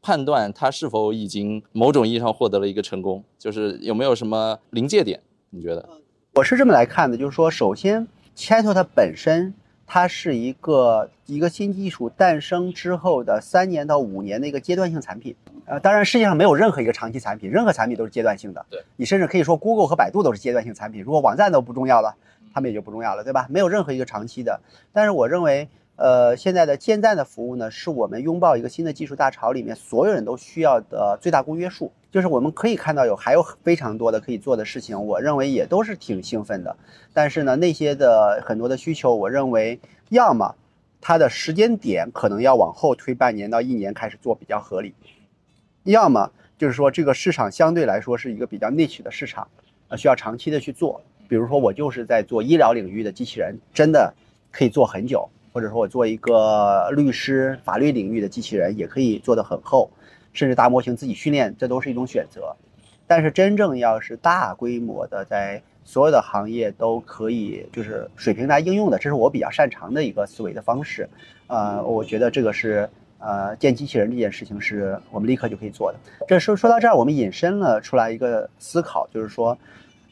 [0.02, 3.22] 判断它是否已经某种意义上获得了一个成功？
[3.38, 5.20] 就是有没有什么临界点？
[5.50, 5.88] 你觉得？
[6.34, 9.54] 我是这么来看的，就是说，首先 Chatto 它本身。
[9.92, 15.34] 它是一个一个新技术诞生之后的三年到五年的一个阶段性产品，
[15.64, 18.64] 呃，当然世界上没有任何一个长期产品，任何产品都是阶段性的。
[18.70, 22.14] 对，你甚至可以说 Google 和百度都是阶段性产品，如果网站都不重要了，
[22.54, 23.48] 他们也就不重要了，对吧？
[23.50, 24.60] 没有任何一个长期的。
[24.92, 25.68] 但是我认为。
[26.00, 31.92] 呃，现在的建站的服务呢，是我们拥抱一个新的技术大潮里面所有人都需要的最大公约数。
[32.10, 36.74] 就是我们可以看到有还有非常多的可以做的事情，我认为也都是挺兴奋的。
[37.12, 40.54] 但是呢，那些的很多的需求，我认为要么
[41.02, 44.94] 它的时间点可能要往后推半年到一年开始做比较合理，
[45.82, 49.46] 要么就是说这个市场相对来说是一个比较 niche 的市场，
[49.88, 51.02] 呃，需要长期的去做。
[51.28, 54.14] 比如说我就是在做医疗领域的机器人，真的
[54.50, 55.28] 可以做很久。
[55.52, 59.90] 或者说我做一个律师、法律领域的机器人，也可以做得很厚，
[60.32, 62.54] 甚至大模型自己训练，这都是一种选择。
[63.06, 71.08] 但是真正要是大规模的，在所有的行业都可以就是水平来应用的，这是我比较擅长的一个思维的方式。
[71.48, 75.98] 呃，我觉得这个是呃建机器人这件事情是我们立刻就可以做的。
[76.28, 79.58] 这说说到这儿，我们引申了出来一个思考，就是说，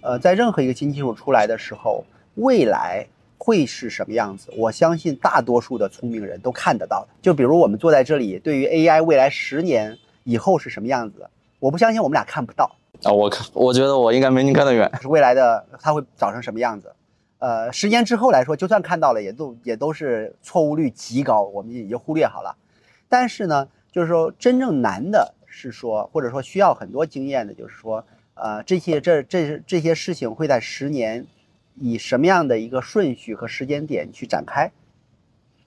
[0.01, 3.07] 呃，在任何一个新技术出来的时候，未来。
[3.39, 4.53] 会是什么样子？
[4.57, 7.09] 我相信大多数的聪明人都看得到的。
[7.23, 11.27] 就比如我们坐在这里，对于 AI 未来十年以后是什么样子，
[11.61, 12.71] 我不相信我们俩看不到
[13.05, 13.13] 啊。
[13.13, 14.91] 我看，我觉得我应该没您看得远。
[15.01, 16.93] 是未来的它会长成什么样子？
[17.39, 22.57] 呃，十年之后来说，就算看到了，也都也都是错误率极高，我们已经忽略好了。
[23.09, 31.25] 但是呢，就是说真正难的是说，或者说需要很多经验的，就是说，呃，这些这这这些事情会在十年。
[31.81, 34.71] 以什么样的一个顺序和时间点去展开？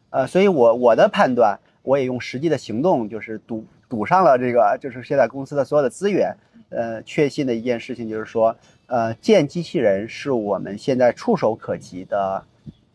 [0.09, 6.35] 呃，所以我我的判断，我也用实际的行动，就是赌赌上了这个，就是现在公司的所有的资源。
[6.69, 8.55] 呃，确信的一件事情就是说，
[8.87, 12.43] 呃，建机器人是我们现在触手可及的，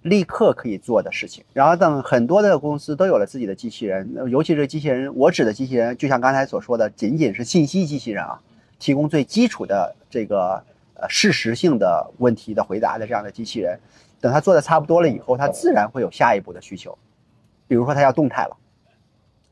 [0.02, 1.42] 立刻可以做的事情。
[1.52, 8.40] 然后等很多的公司都有了自己的机器人，尤其是机器人，我指的机器人，就像刚才所说的，仅仅是信息机器人啊，
[8.78, 10.62] 提供最基础的这个。
[10.98, 13.78] 呃，事实性的问题的回答的这样的机器人，
[14.18, 16.96] 等它做的差不多了以后，它自然会有下一步的需求，
[17.68, 18.56] 比如说它要动态了，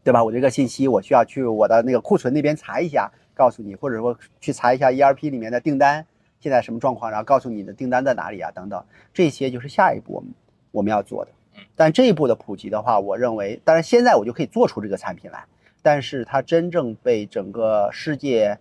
[0.02, 0.24] 对吧？
[0.24, 6.06] 我这个信息我需要去我的那个库存那边查一下，告诉你，或者说去查一下 ERP 里面的订单
[6.40, 8.82] 现在什么状况，然后告诉你的订单在哪里啊，等等，
[9.12, 10.30] 这些就是下一步我们
[10.70, 11.30] 我们要做的。
[11.76, 15.44] 但这一步的普及的话，我认为，当然现在我就可以做出这个产品来，
[15.82, 18.58] 但是它真正被整个世界。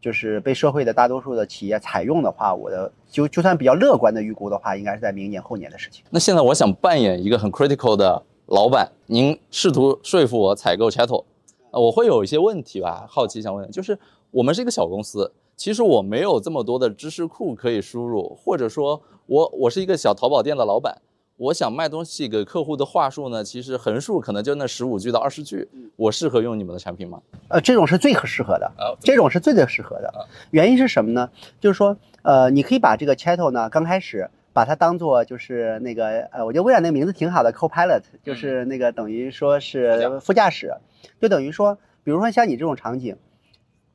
[0.00, 6.04] 就是被社会的大多数的企业采用的话，我的就就算比较乐观的预估的话，应该是在明年后年的事情。
[6.10, 11.24] 那现在我想扮演一个很 critical 的老板，您试图说服我采购 Chatto，
[11.72, 13.98] 我会有一些问题吧，好奇想问，就是
[14.30, 20.96] 我们是一个小公司，其实我没有这么多的知识库可以输入，或者说我我是一个小淘宝店的老板。
[21.38, 27.22] 我想卖东西给客户的话术呢，其实横竖可能就那十五句到二十句，我适合用你们的产品吗？
[27.46, 30.12] 呃，这种是最适合的，啊这种是最最适合的。
[30.50, 31.30] 原因是什么呢？
[31.60, 40.74] 就是说，呃，你可以把这个 Chatto 呢，刚开始把它当做就是那个呃，我觉得微软那个名字挺好的，Copilot，就是那个等于说是副驾驶，
[41.20, 43.16] 就等于说，比如说像你这种场景，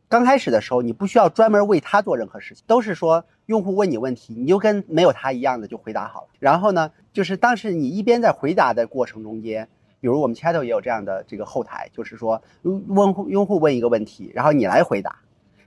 [0.08, 6.28] 刚开始的时候你不需要专门为它做任何事情，都是说用户问你问题，你就跟没有他一样的就回答好了。
[6.40, 9.70] 然后呢，就是当时你一边在回答的过程中间。
[10.02, 15.16] 比如我们 Chatto 也有这样的这个后台，就是说用户用户问一个问题，然后你来回答，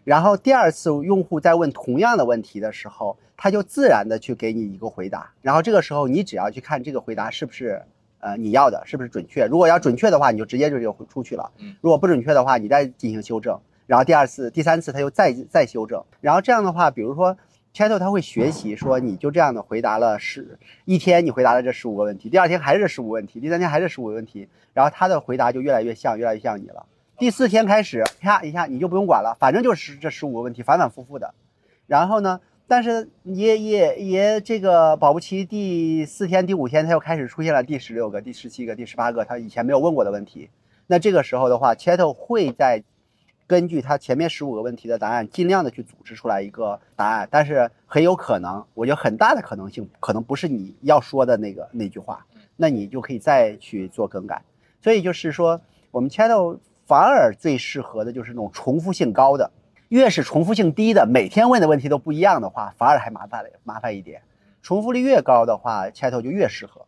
[0.04, 7.82] 然后第二次用户再问同样的问题的时候，他就自然的去给你一个回答，然后这个时候你只要去看这个回答是不是
[8.18, 9.46] 呃你要的，是不是准确。
[9.46, 17.38] 如果要准确的话，你就直接就就出去了；如果不准确的话，你再进行修正，然后第二次、第三次他又再再修正，然后这样的话，比如说。
[17.76, 26.86] Chatto 它会学习，说你就这样的回答了十一天，你回答了这十五个问题，第二天还是这十五个问题，第三天还是十五个问题，然后他的回答就越来越像，越来越像你了。
[27.18, 31.34] 第四天开始，啪一下你就不用管了，反正就是这十五个问题反反复复的。
[31.86, 40.48] 然后呢，但是也也也这个保不齐第四天、第五天他又开始出现了第十六个、第十七个、第十八个他以前没有问过的问题。
[40.86, 42.84] 那这个时候的话，Chatto 会在。
[43.46, 52.26] 根据他前面十五个问题的答案，尽量的去组织出来一个答案，但是很有可能，我觉得很大的可能性，可能不是你要说的那个那句话，
[52.56, 54.42] 那你就可以再去做更改。
[54.82, 55.60] 所以就是说，
[55.92, 59.50] 我们 Chatto 反而最适合的就是那种重复性高的，
[59.88, 64.22] 越是重复性低的，每天问的问题都不一样的话，反而还麻烦了麻烦一点。
[64.62, 66.84] 重复率越高的话，Chatto 就越适合。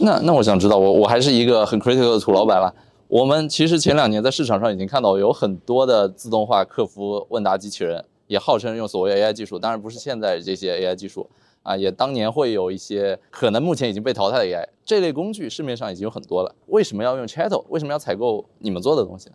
[0.00, 2.74] 那那我想知道，我我还是一个很 critical 的土老板了。
[3.08, 11.26] 我们其实前两年在市场上已经看到有很多的自动化客服问答机器人，也号称用所谓 AI 技术，当然不是现在这些 AI 技术
[11.62, 16.54] 啊，也当年会有一些可能目前已经被淘汰的 AI 这类工具，市面上已经有很多了。
[16.66, 17.64] 为什么要用 Chatto？
[17.70, 19.30] 为什么要采购你们做的东西？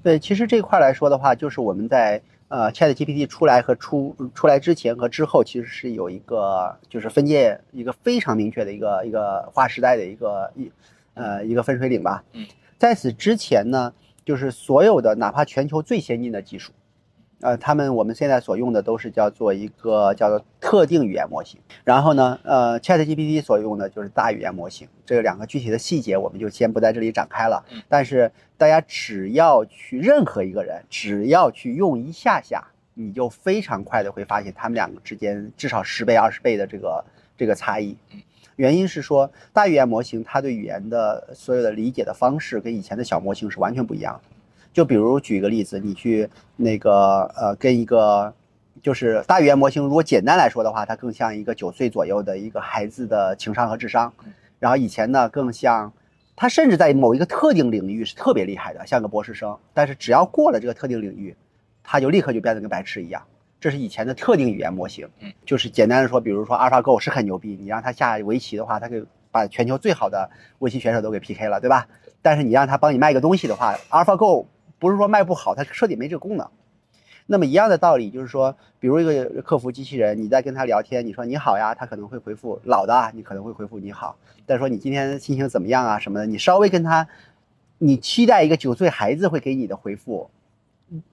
[0.00, 10.70] 对，其实这块来说的话，就是我们在呃 ChatGPT 出来和出出来之前和之后，其实是有一个就是分界一个非常明确的一个一个划时代的一个一
[11.14, 12.22] 呃一个分水岭吧。
[12.32, 12.46] 嗯。
[12.78, 13.92] 在此之前呢，
[14.24, 16.72] 就是所有的哪怕全球最先进的技术，
[17.40, 21.60] 呃，他们我们现在所用的都是叫做一个叫做特定语言模型。
[21.84, 24.88] 然后呢，呃，ChatGPT 所用的就是大语言模型。
[25.04, 27.64] 这两个具体的细节我们就先不在这里展开了。
[27.88, 37.04] 但是大家只要去任何一个人，只要去用一下下，你就非常快的会发现他们两个之间至少十倍、二十倍的这个
[37.36, 37.96] 这个差异。
[38.58, 44.36] 原因是说，大语言模型它对语言的所有的理解的方式跟以前的小模型是完全不一样的。
[44.72, 48.34] 就比如举一个例子，你去那个呃跟一个，
[48.82, 54.12] 就是大语言模型，如果简单来说的话，它更像一个九岁左右的一个孩子的情商和智商。
[54.58, 55.92] 然后以前呢，更像，
[56.34, 59.56] 他甚至在某一个特定领域是特别厉害的，像个博士生。
[59.72, 61.36] 但是只要过了这个特定领域，
[61.84, 63.22] 他就立刻就变得跟白痴一样。
[63.60, 70.30] 这是以前的特定语言模型，嗯，就是简单的说，比如说 AlphaGo 是很牛逼，你让他下围棋的话，他可以把全球最好的
[70.60, 71.88] 围棋选手都给 PK 了，对吧？
[72.22, 74.46] 但是你让他帮你卖个东西的话，AlphaGo
[74.78, 76.48] 不是说卖不好，它彻底没这个功能。
[77.26, 84.16] 那么一样的道理就是说，比如一个客服机器人，你在跟他聊天，你说你好呀，他可能会回复老的，你可能会回复你好。
[84.46, 87.06] 但是说你今天心情怎么样啊什么的，你稍微跟他，
[87.76, 90.30] 你期待一个九岁孩子会给你的回复。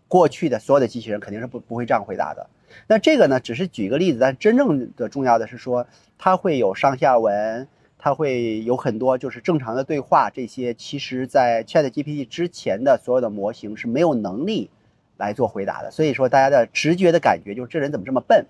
[0.07, 2.47] 过去的所有的机器人肯定是不不会这样回答的。
[2.87, 7.67] 那这个呢，只是举个例子，但真正的重要的是说，它会有上下文，
[7.97, 14.69] 它会有很多就是正常的对话，这些其实在 Chat GPT 之前的所有的模型是没有能力
[15.17, 15.89] 来做回答的。
[15.89, 18.45] 所以说，大家的直觉的感觉就是这人怎么这么笨，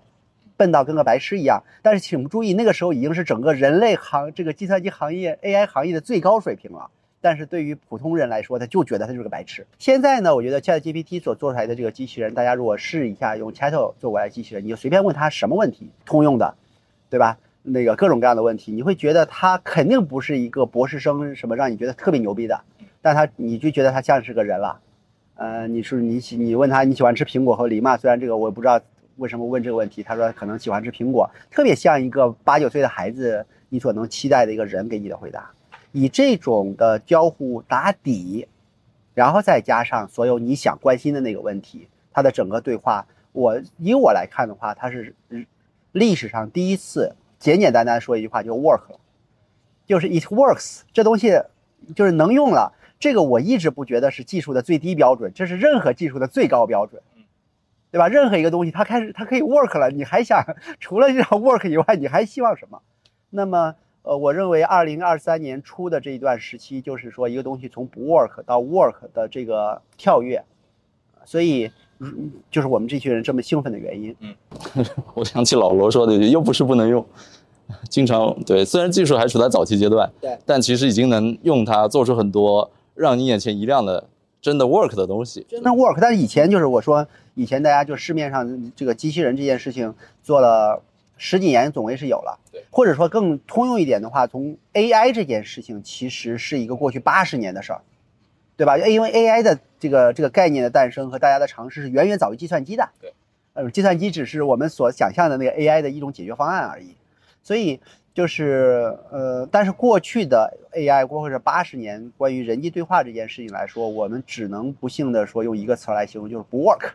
[0.56, 1.62] 笨到跟个白痴一样。
[1.82, 6.90] 但是请注意，那个时候已经是整个人类行这个计算机行业 AI 行业的最高水平了。
[7.26, 9.66] 但是对于普通人来说，他就觉得他就是个白痴。
[9.80, 16.54] 现在呢，我觉得 ChatGPT 所做出来的这个机器人，大家如果试一下用 Chatto 做过来机器人，你就随便问他什么问题，通用的，
[17.10, 17.36] 对吧？
[17.64, 22.60] 那个各种各样的问题，你会觉得他肯定不是一个博士生，什么让你觉得特别牛逼的，
[23.02, 24.80] 但他你就觉得他像是个人了。
[25.34, 27.96] 呃，你是你喜你问他你喜欢吃苹果和梨吗？
[27.96, 28.80] 虽然这个我也不知道
[29.16, 35.50] 为什么问这个问题，他说可能喜欢吃苹果，特别像一个八九岁的孩子你所能期待的一个人给你的回答。
[35.98, 38.48] 以这种的交互打底，
[39.14, 45.14] 然后再加上所有你想关心的那个问题，它的整个对话，我以我来看的话，它是
[45.92, 49.00] 历史上第一次简简单单说一句话就 work 了，
[49.86, 51.40] 就是 it works 这东西
[51.94, 52.74] 就是能用了。
[52.98, 57.00] 这个我一直不觉得是技术的最低标准，这是任何技术的最高标准，
[57.90, 58.08] 对吧？
[58.08, 60.44] 任何一个东西它开始它可以 work 了，你还想
[60.78, 62.82] 除了这 work 以外，你还希望什么？
[63.30, 63.76] 那么，
[64.06, 70.44] 呃，我认为二零二三年初的这一段时期，就是说一个东西从不 work 到 work 的这个跳跃，
[71.24, 71.68] 所以
[72.48, 74.14] 就是我们这群人这么兴奋的原因。
[74.20, 74.32] 嗯，
[75.14, 77.04] 我想起老罗说的，又不是不能用。
[77.90, 84.08] 经常对，虽然技术还处在早期阶段，对，但其实已经能用它做出很多让你眼前一亮的
[84.40, 85.44] 真的 work 的东西。
[85.48, 87.04] 真的 work，但是以前就是我说，
[87.34, 89.92] 以前大家就市面上这个机器人这件事情
[90.22, 90.80] 做了
[91.16, 92.38] 十几年，总归是有了。
[92.52, 97.80] 对，或者说更通用一点的话，从 AI 这件事情其实是一个过去八十年的事儿，
[98.56, 98.76] 对吧？
[98.78, 102.88] 因为 AI 的这个这个概念的诞生和大家的尝试是远远早于计算机的。
[103.00, 103.12] 对，
[103.54, 106.94] 呃，计算机只是我们所想象的那个 AI 的一种解决方案而已。
[107.42, 107.80] 所以
[108.12, 116.90] 就是呃，但是过去的 AI 或者是八十年关于人机对话这件事情来说，我们只能不幸的说用一个词来形容，就是不 work。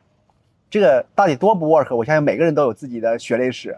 [0.69, 1.95] 这个到底多不 work？
[1.95, 3.77] 我相信每个人都有自己的血泪史，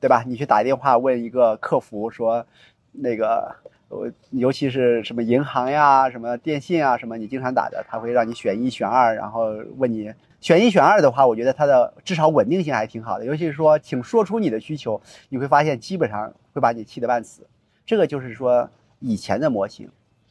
[0.00, 0.22] 对吧？
[0.26, 2.44] 你去打电话问一个客服说，
[2.92, 3.54] 那个
[3.88, 10.12] 我尤其是什么银行呀、什么电信啊、什么你经常打的，他会让你选一选二，然后问你。
[10.38, 13.24] 选一选二的话，我觉得它的至少稳定性还挺好的。
[13.24, 17.44] 尤其是说，请说出你的需求，你会发现基本上会把你气得半死。
[17.84, 18.68] 这个就是说
[19.00, 19.88] 以前的模型，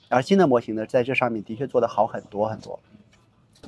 [0.08, 2.80] 而新的模型呢，在这上面的确做得好很多很多。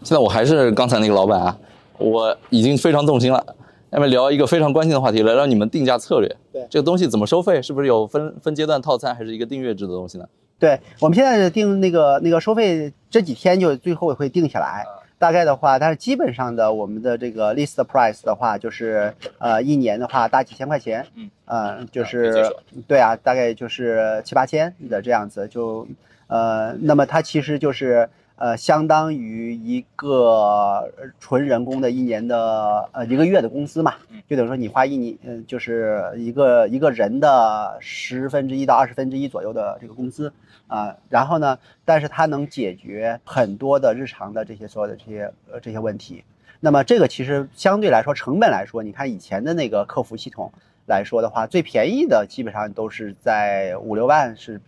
[0.03, 1.57] 现在我还是刚才那个老板啊，
[1.97, 3.43] 我已经非常动心了。
[3.91, 6.35] 下面聊一个非常关心的话题，来让你们定价策略。
[6.51, 7.61] 对，这个东西怎么收费？
[7.61, 10.25] 是不是有分分阶段套餐，还是一个订阅制的东西呢？
[10.59, 14.83] 对，我们现在定那个那个收费，这几天就最后会定下来。
[15.19, 22.55] 大概的话，但是基本上的我们的这个 list price 的话，就是呃一年的话大几千块钱，嗯，呃就是
[22.87, 25.87] 对啊，大概就是七八千的这样子，就
[26.27, 28.07] 呃那么它其实就是
[28.37, 33.95] 呃相当于一个纯人工的一年的呃一个月的工资嘛，
[34.27, 40.31] 就等于说你花一年，嗯就是一个一个人的十分之一到二十分之一左右的这个工资。
[40.67, 41.57] 啊，然后呢？
[41.85, 46.25] 但是它能解决很多的日常的这些所有的这些呃这些问题。
[46.59, 50.51] 那么这个其实相对来说成本来说，你看以前的那个客服系统
[50.85, 54.59] 来说的话，最便宜的基本上都是在五六万，是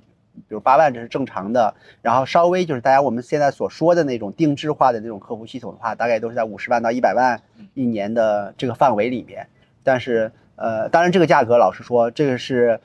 [0.48, 1.74] 比如八万这是正常的。
[2.02, 7.42] 然后稍微就是大家我们现在所说的那种定制化的那种客服系统的话，大概都是在五十万到一百万
[7.74, 9.48] 一年的这个范围里面。
[9.84, 12.80] 但是呃，当然这个价格老实说，这个是。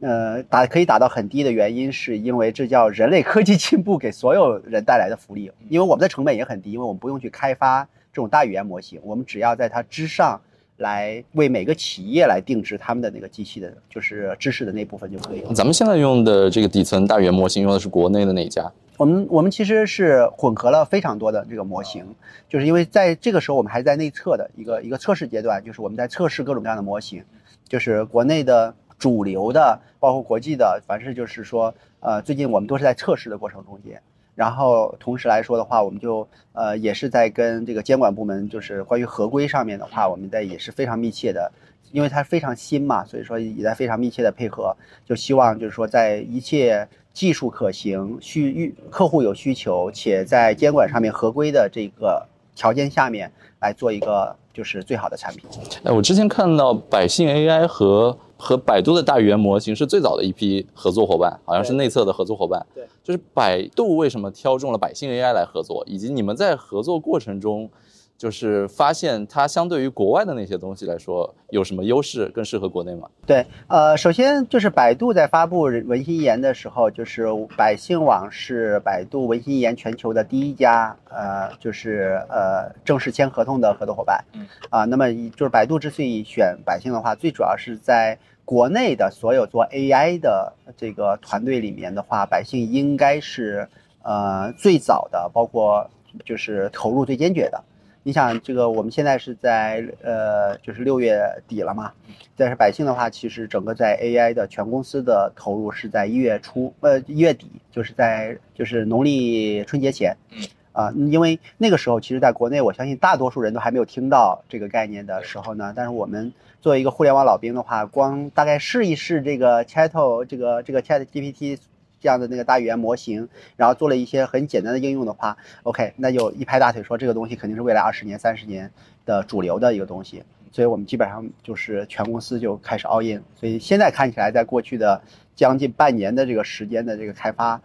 [0.00, 5.50] 呃，打可以打到很低的原因，是因为这叫人类科技进步给所有人带来的福利。
[5.70, 10.38] 因为我们的成本也很低，因为我们不用去开发这种大语言模型，我们只要在它之上
[10.84, 15.54] 来为每个企业来定制他们的那个机器的，就是知识的那部分就可以了。
[15.54, 18.70] 咱们现在用的这个底层大语言模型用的是国内的哪家？
[18.98, 22.04] 我们我们其实是混合了非常多的这个模型，
[22.48, 27.24] 就是因为在这个时候我们还在内测的一个一个测试阶段，就是我们在测试各种各样的模型，
[27.66, 28.74] 就是国内的。
[28.96, 34.00] 主流的，包括国际的，凡是就是说，呃，最近我们都是在测试的过程中间，
[34.34, 41.52] 然后同时来说的话，我们就呃也是在跟这个监管部门，就是关于合规上面的话，我们在也是非常密切的，
[41.92, 52.26] 因为它非常新嘛，所以说也在非常密切的配合，就希望就是说在一切技术可行、需客户有需求且在监管上面合规的这个
[52.56, 53.30] 条件下面
[53.60, 55.48] 来做一个就是最好的产品。
[55.84, 58.18] 哎，我之前看到百姓 AI 和。
[58.36, 62.64] 和百度的大语言模型是最早的一批合作伙伴，好像是内测的合作伙伴。
[62.74, 67.70] 对，就是百度为什么挑中了百姓 AI 来合作，以及你们在合作过程中。
[68.16, 73.08] 就是发现它相对于国外的那些东西来说有什么优势，更适合国内吗？
[73.26, 84.24] 对，呃，首先就是百度在发布文心一言的时候，就是百姓网是百度文心一言全球的第一家，呃，就是呃正式签合同的合作伙伴。
[84.32, 93.68] 嗯，啊，那么就是百度之所以选百姓的话，最主要是在国内的所有做 AI 的这个团队里面的话，百姓应该是
[94.02, 95.90] 呃最早的，包括
[96.24, 97.62] 就是投入最坚决的。
[98.06, 101.90] 你想这个，我们现在是在呃，就是六月底了嘛。
[102.36, 110.14] 但是百姓的话，其实整个在 AI 的全公司的投入是在一月初，呃，一月底，就是在就是农历春节前。
[110.30, 110.42] 嗯。
[110.72, 115.72] 啊，因为那个时候，其实在国内，我相信大多数人都还没有听到这个概念的时候呢。
[115.74, 121.58] 但是我们作为一个互联网老兵的话，光大概试一试这个 Chat，这个这个 Chat GPT。
[122.04, 123.26] 这样的那个大语言模型，
[123.56, 128.70] 然后做了一些很简单的应用的话，OK，那就一拍大腿说这个东西肯定是未来二十年、三十年
[129.06, 133.24] 的主流的一个东西，所以我们基本上就是全公司就开始 all in。
[133.34, 135.00] 所以现在看起来，在过去的
[135.34, 137.58] 将近半年的这个时间的这个开发，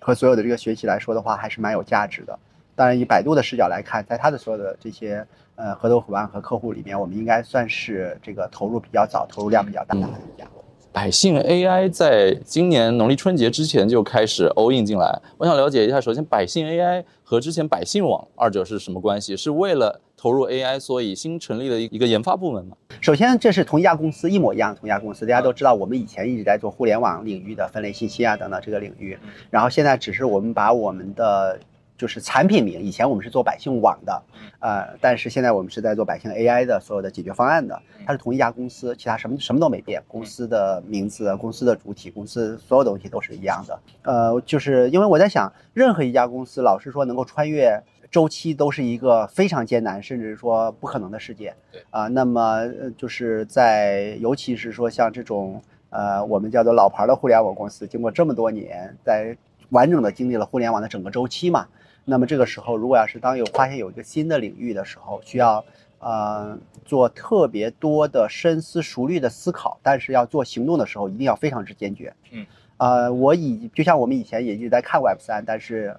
[0.00, 2.36] 和所有的这个学习来说的话，还是蛮有价值的。
[2.74, 10.44] 当然，以百度的视角来看，在它的所有的这些呃合作伙伴和客户里面，我们应该算是这个投入比较早、投入量比较大的一家。
[10.92, 19.34] 百姓 AI 在今年农历春节之前就开始 all in 进来，我想了解一下，首先百姓 AI 和之前百姓网二者是什么关系？
[19.34, 22.76] 是为了投入 AI，所以新成立的一个研发部门吗？
[23.00, 25.24] 首先，这是同一家公司，一模一样，同一家公司。
[25.24, 29.18] 大家都知道，我们以前一直在做互联网领域的分类信息啊等等这个领域，
[29.48, 31.58] 然后现在只是我们把我们的。
[32.02, 34.22] 就是产品名，以前我们是做百姓网的，
[34.58, 43.80] 呃，但是现在我们是在做百姓 AI 的所有的解决方案的，它是同一家公司，其他什么什么都没变，公司的名字、公司的主体、公司所有东西都是一样的。
[44.02, 47.80] 呃，就是因为我在想，任何一家公司，老实说能够穿越
[48.10, 51.54] 周期，都是一个非常艰难，甚至说不可能的事件。
[51.70, 59.36] 对啊，那么就是在，尤其是说像这种呃，我们叫做老牌的互联网公司，经过这么多年，在
[59.70, 61.68] 完整的经历了互联网的整个周期嘛。
[62.04, 65.64] 那么这个时候，如果要是当有发现有一个新的领域的时候，需要
[66.00, 72.12] 呃做特别多的深思熟虑的思考，但是要做行动的时候，一定要非常之坚决。
[72.32, 72.44] 嗯，
[72.78, 75.96] 呃，我以就像我们以前也一直在看 Web 三，但是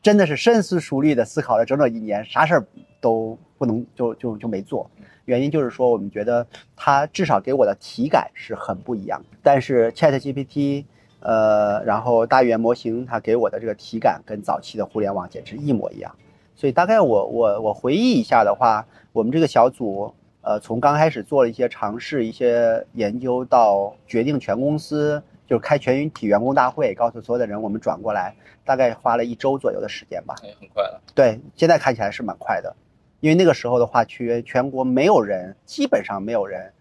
[0.00, 2.64] 真的是深思熟虑的思考了整整一年，啥事儿
[3.00, 4.88] 都不能就就就没做。
[5.24, 6.46] 原因就是说，我们觉得
[6.76, 9.20] 它至少给我的体感是很不一样。
[9.42, 10.84] 但是 Chat GPT。
[11.20, 16.14] 呃，然后大语言模型它给我的这个体感跟早期的互联网简直一模一样，
[16.54, 30.34] 所以大概我我我回忆一下的话，我们这个小组呃从刚开始做了一些尝试、一些研究，到决定全公司就是开全体员工大会，告诉所有的人我们转过来，大概花了一周左右的时间吧。
[30.42, 31.00] 哎，很快了。
[31.14, 32.74] 对，现在看起来是蛮快的，
[33.20, 36.72] 因为那个时候的话，全全国没有人，基本上没有人。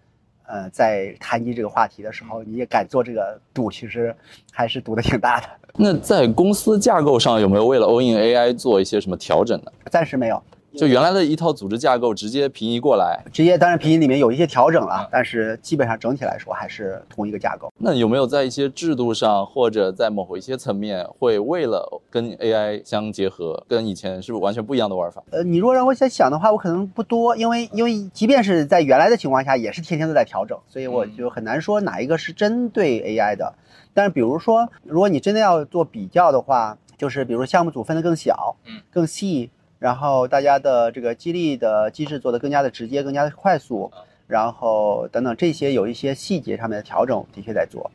[0.49, 4.13] 呃，在谈及这个话题的时候，你也敢做这个赌，其实
[4.51, 5.47] 还是赌的挺大的。
[5.75, 9.71] 那在公司架构上有没有为了 o in AI 做一些什么调整呢？
[9.91, 10.41] 暂时没有。
[10.75, 17.71] 就原来的一套组织架构直接平移过来，直接当然平移里面有一些调整了，但是基本上整体来说还是同一个架构。
[17.77, 25.23] 那有没有在一些制度上或者在某一些层面，会为了跟 AI 相结合，跟以前是不是完全不一样的玩法？
[25.31, 33.53] 呃，你如果让我在想的话，我可能不多，因为因为即便是在原来的情况下，也是天天都在调整，所以我就很难说哪一个是针对 AI 的。
[33.93, 39.49] 但是比如说，如果你真的要做比较的话，就是比如项目组分得更小，嗯，更细。
[39.79, 43.89] 然后大家的这个激励的机制做得更加的直接，更加的快速，
[44.27, 47.89] 然后等等这些有一些细节上面的调整，的确在做。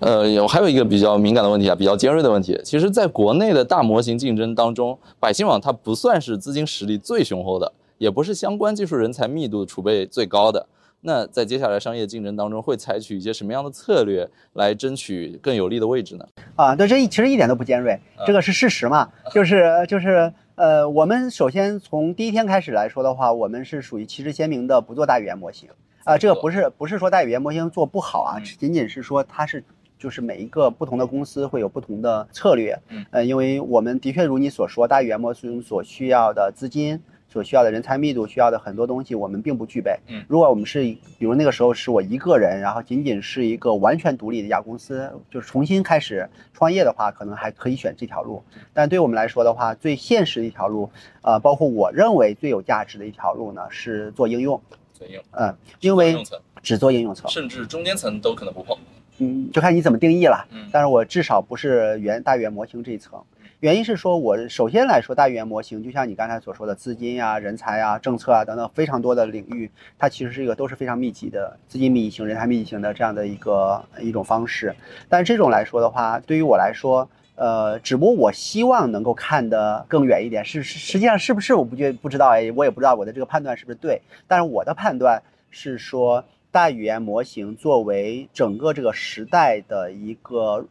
[0.00, 2.60] 呃，有还有一个比较敏感的问题啊，比较尖锐的问题。
[2.62, 10.66] 其实，在国内的大模型竞争当中，百姓网它不算是资金实力最雄厚的，也不是相关技术人才密度储备最高的。
[11.06, 16.26] 那在接下来商业竞争当中，会采取一些什么样的策略来争取更有利的位置呢？
[16.56, 20.30] 啊，对，这其实一点都不尖锐，这个是事实嘛，就是就是。
[20.56, 25.68] 呃，我们首先从第一天开始来说的话，我们是属于旗帜鲜明的不做大语言模型
[26.04, 26.16] 啊。
[26.16, 29.64] 这个不是不是说大语言模型做不好啊，仅仅是说它是
[29.98, 32.78] 就是每一个不同的公司会有不同的策略。
[33.10, 37.00] 呃，因为我们的确如你所说，大语言模型所需要的资金。
[37.34, 39.98] 所需要的人才密度，需要的很多东西，我们并不具备。
[40.06, 40.82] 嗯，如果我们是，
[41.18, 48.40] 比如那个时候是我一个人，然后仅仅是一个完全独立的一家公司，就是重新开始创业的话，可能还可以选这条路。
[48.72, 50.88] 但对我们来说的话，最现实的一条路，
[51.22, 54.62] 呃，包括我认为最有价值的一条路呢，是做应用。
[54.92, 55.24] 做应用。
[55.32, 56.22] 嗯，因为
[56.62, 58.78] 只做应用层，甚至中间层都可能不碰。
[59.18, 60.46] 嗯，就看你怎么定义了。
[60.52, 63.20] 嗯，但是我至少不是原大语言模型这一层。
[63.64, 74.76] 原因是说，我首先来说，大语言模型就像你刚才所说的，资金呀、人才啊、政策啊等等非常多的领域，它其实是一个都是非常密集的资金密集型、人才密集型的这样的一个一种方式。
[75.08, 80.44] 但是这种来说的话，对于我来说，呃，只不过我希望能够看得更远一点。
[80.44, 84.02] 是实际上是不是我不觉不知道哎，我也不知道我的这个判断是不是对。
[84.28, 90.66] 但是我的判断是说，大语言模型作为整个这个时代的一个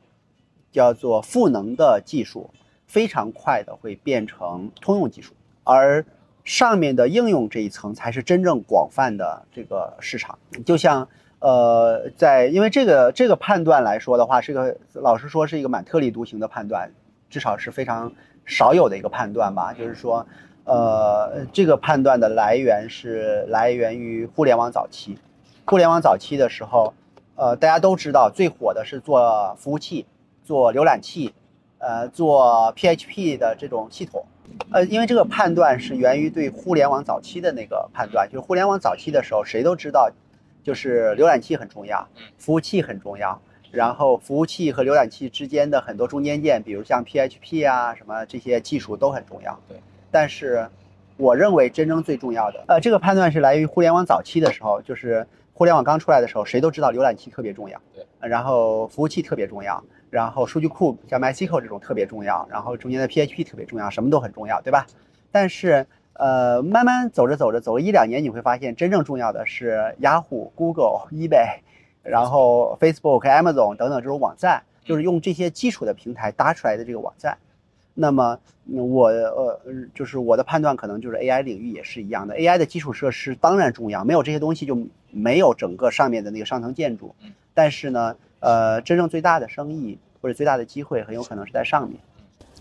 [0.71, 2.51] 叫做赋能的技术。
[2.93, 5.33] 非常快的会变成通用技术，
[5.63, 6.05] 而
[6.43, 10.37] 上面的应用这一层才是真正广泛的这个市场。
[10.63, 11.07] 就像
[11.39, 16.91] 呃，在因为这个这个判断来说的话，是个老实说是一个蛮特立独行的判断，
[17.31, 18.11] 至少是非常
[18.45, 19.73] 少有的一个判断吧。
[19.73, 20.27] 就是说，
[20.65, 25.17] 呃，这个判断的来源是来源于互联网早期。
[25.65, 26.93] 互联网早期的时候，
[27.33, 30.05] 呃，大家都知道最火的是做服务器，
[30.43, 31.33] 做浏览器。
[31.85, 34.25] 呃，做 PHP 的这种系统，
[34.71, 40.09] 呃，因为这个判断是源于对互联网早期的那个判断，就是互联网早期的时候，谁都知道，
[40.63, 42.07] 就是浏览器很重要，
[42.37, 43.37] 服务器很重要，
[43.69, 49.59] 然后服务器和浏览器之间的很多中间件，比如像 PHP 啊什么这些技术都很重要。
[49.67, 49.77] 对，
[50.09, 50.65] 但是
[51.17, 59.83] 我认为真正最重要的，呃，这个判断是来于互联网早期的时候，就是互联网刚出来的时候，谁都知道浏览器特别重要，对，然后服务器特别重要，
[60.13, 64.85] 然后数据库像 MySQL 这种特别重要，然后中间的 PHP 特别重要，什么都很重要，对吧？
[65.31, 71.61] 但是呃，慢慢走着走着，走了一两年，你会发现真正重要的是 Yahoo、Google、eBay。
[72.03, 77.37] 然后 Facebook、Amazon 等等这种网站，就是用这些基础的平台搭出来的这个网站。
[77.93, 79.61] 那么我呃
[79.95, 84.77] 就是我的判断可能就是 AI 领域也是一样的，AI 的基础设施当然重要，没有这些东西就
[85.11, 87.15] 没有整个上面的那个上层建筑。
[87.53, 91.97] 但是呢，呃，真正最大的生意或者最大的机会很有可能是在上面。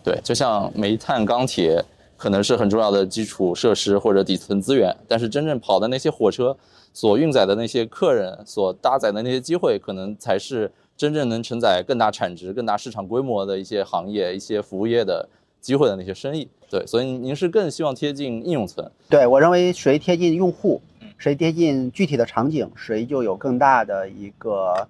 [0.04, 1.84] 对，就像煤炭、钢铁
[2.16, 6.56] 可能是很重要的基础设施或者底层资源，但是真正跑的那些火车。
[6.94, 15.26] 所运载的那些客人，所搭载的那些机会，可能才是真正能承载更大产值、更大市场规模的一些行业、一些服务业的
[15.58, 16.46] 机会的那些生意。
[16.68, 18.86] 对，所以您是更希望贴近应用层？
[19.08, 20.82] 对我认为，谁贴近用户，
[21.16, 24.86] 谁贴近具体的场景，谁就有更大的一个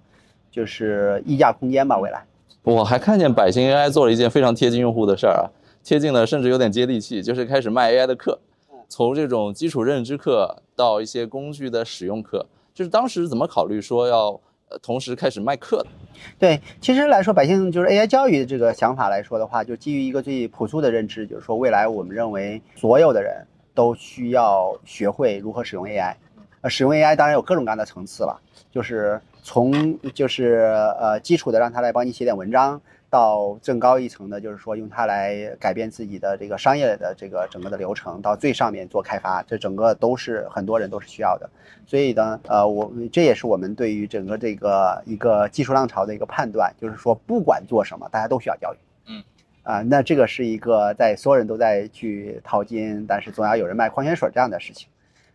[0.53, 1.97] 就是溢价空间吧。
[1.97, 2.23] 未来，
[2.61, 5.49] 我还看见百姓 AI 做了一件非常贴近用户的事儿啊，
[5.83, 8.39] 贴近的，甚至有点接地气，就是开始卖 AI 的课。
[8.87, 12.45] 从这种基础认知课到一些工具的使用课，
[12.75, 14.39] 就是当时怎么考虑说要
[14.69, 15.87] 呃同时开始卖课的？
[16.37, 23.43] 对，其实来说，百姓就是 AI 教育的这个想法来说的话，就基于一个最朴素的认知，就是说未来我们认为所有的人
[23.73, 26.13] 都需要学会如何使用 AI。
[26.61, 28.39] 呃，使用 AI 当然有各种各样的层次了，
[28.71, 30.55] 就是从就是
[30.99, 32.81] 呃基础的让他来帮你写点文章。
[33.09, 41.47] 到更高一层的，就是说用它来改变自己的这个商业的这个整个的流程，到最上面做开发，这整个都是很多人都是需要的。
[41.85, 48.77] 所以呢，呃，我这也是我们对于整个这个一个技术浪潮的一个判断，就是说不管做什么，大家都需要教育。
[49.05, 49.23] 嗯，
[49.61, 54.87] 啊，那这个是一个在所有人都在去淘金，但是总要有人卖矿泉水这样的事情。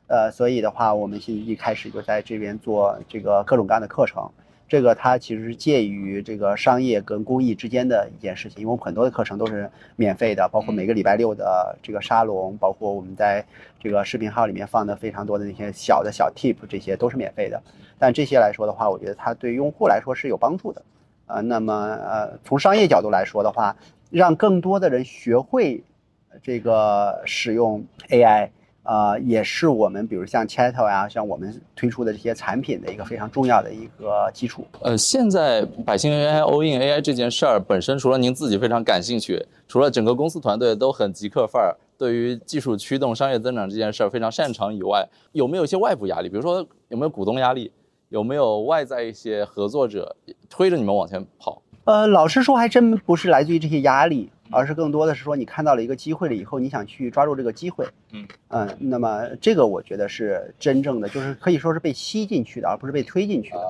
[0.09, 4.29] 呃，所以的话，我们现在一开始就在这边做这个各种各样的课程。
[4.67, 13.43] 这个它其实是介于这个商业跟公益之间的一件事情，因为我们很多的课程都是免费的，包括每个礼拜六的这个沙龙，包括我们在
[13.81, 17.63] 这个视频号里面放的非常多的那些小的小 tip，这些都是免费的。
[17.99, 20.83] 但这些来说的话，我觉得它对用户来说是有帮助的。
[21.27, 23.75] 呃，那么呃，从商业角度来说的话，
[24.11, 25.83] 让更多的人学会
[26.43, 28.51] 这个使用 AI。
[28.89, 34.67] 呃，也是我们比如像 Chatto 呀，像我们推出的这些产品的一个非常重要的一个基础。
[34.81, 46.31] 呃，现在百姓 AI all in AI 这件事儿本身，除了您自己非常感兴趣，除了整个公司团队都很极客范儿，对于技术驱动商业增长这件事儿非常擅长以外，有没有一些外部压力？
[46.31, 47.71] 比如说有没有股东压力？
[48.09, 50.17] 有没有外在一些合作者
[50.49, 51.61] 推着你们往前跑？
[51.85, 54.31] 呃，老实说，还真不是来自于这些压力。
[54.51, 63.61] 而是更多的是说，你看到了一个机会了以后，你想去抓住这个机会，嗯嗯，那么这个我觉得是真正的，就是可以说是被吸进去的，而不是被推进去的。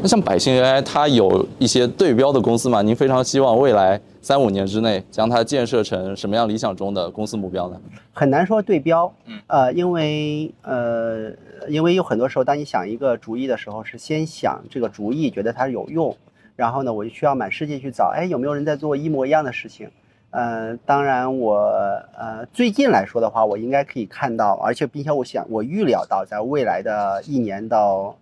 [0.00, 2.80] 那像百姓 AI，它有一些对标的公司吗？
[2.80, 7.80] 您非常希望未来三五年之内将它建设成什么样理想中的公司目标呢？
[8.12, 11.32] 很难说对标，嗯呃，因为呃，
[11.68, 16.16] 因为有很多时候，当你想一个主意的时候，是先想这个主意，觉得它有用，
[16.54, 19.90] 然后呢，我就需要满世界去找，哎，有没有人在做一模一样的事情。
[20.30, 21.56] 呃，当然，我
[22.16, 28.16] 呃最近来说的话，我应该可以看到，而且并且我想，我预料到，在未来的一年到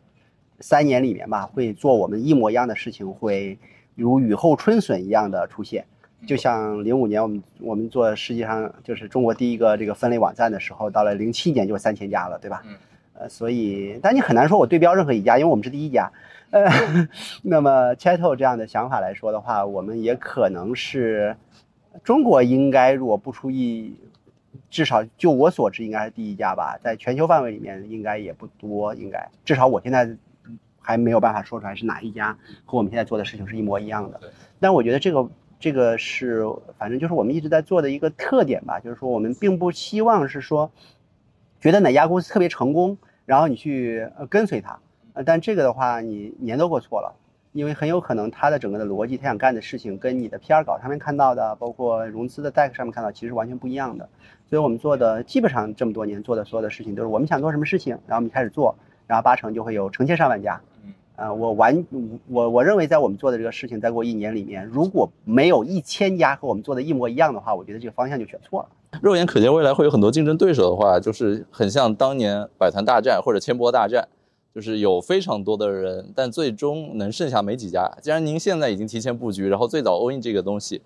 [0.61, 3.59] 三年里面吧，会做我们一模一样的事情，会
[3.95, 5.85] 如雨后春笋一样的出现。
[6.27, 12.63] 就像零五年我们我们做世界上就是中国第一个这个分类网站的时候，到了零七年就三千家了，对吧？
[12.67, 12.75] 嗯。
[13.21, 16.11] 呃，所以，但你很难说我对标任何一家，因为我们是第一家。
[16.53, 16.65] 呃，
[17.43, 21.37] 那么 Chatto 这样的想法来说的话，我们也可能是。
[22.05, 23.95] 中国应该如果不出意，
[24.71, 26.79] 至少就我所知，应该是第一家吧。
[26.83, 28.95] 在全球范围里面，应该也不多。
[28.95, 30.17] 应该至少我现在
[30.81, 34.21] 还没有办法说出来是哪一家和我们现在做的事情是一模一样的。
[34.59, 35.29] 但我觉得这个
[35.61, 36.45] 这个是，
[36.79, 38.81] 反正就是我们一直在做的一个特点吧。
[38.81, 40.71] 就是说，我们并不希望是说，
[41.61, 42.97] 觉得哪家公司特别成功，
[43.27, 44.79] 然后你去跟随它。
[45.15, 47.15] 呃，但这个的话，你年都过错了。
[47.53, 54.09] 因为很有可能他的整个的逻辑，他想干的事情跟你的 PR 稿上面看到的，包括融资的 deck 上面看到，其实完全不一样的。
[54.49, 58.75] 所以我们做的基本上这么多年做的所有的事情，都是我们想做什么事情，然后我们开始做，
[59.07, 60.61] 然后八成就会有成千上万家。
[60.85, 61.85] 嗯，呃，我完
[62.29, 68.69] 我我认为在我们做的这个事情，再过一年里面，如果没有一千家和我们做的一模一样的话，我觉得这个方向就选错了。
[69.03, 74.09] 肉眼可见未来会有很多竞争对手的话，就是很像当年百团大战或者千波大战。
[74.55, 77.91] 就是有非常多的人，但最终能剩下没几家。
[78.01, 80.83] 既然您现在已经提前布局，然后最早 all in 这个东西，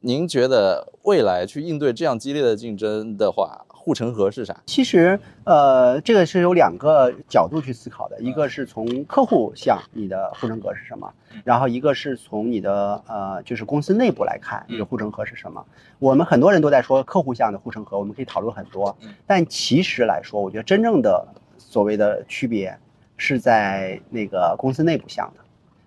[0.00, 4.60] 您觉得未来去应对这样激烈的竞争的话，护城河是啥？
[4.66, 11.10] 其实，呃，这个是有两个角度去思考的，一个是从客户向你的护城河是什么，
[11.44, 15.64] 然后一个是从你的呃，就是公司内部来看你的护城河是什么。
[16.00, 18.94] 我们很多人都在说客户向的护城河，我们可以讨论很多，
[19.26, 21.26] 但其实来说，我觉得真正的
[21.56, 22.76] 所谓的区别
[23.16, 25.40] 是在那个公司内部向的。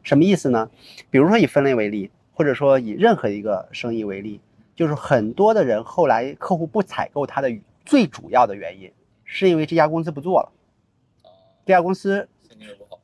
[0.03, 0.69] 什么意思呢？
[1.09, 4.39] 比如说以分类为例，或者说以任何一个生意为例，
[4.75, 7.51] 就是很多的人后来客户不采购它的。
[7.85, 8.91] 最主要的原因
[9.23, 10.51] 是因为这家公司不做了，
[11.65, 12.29] 这家公司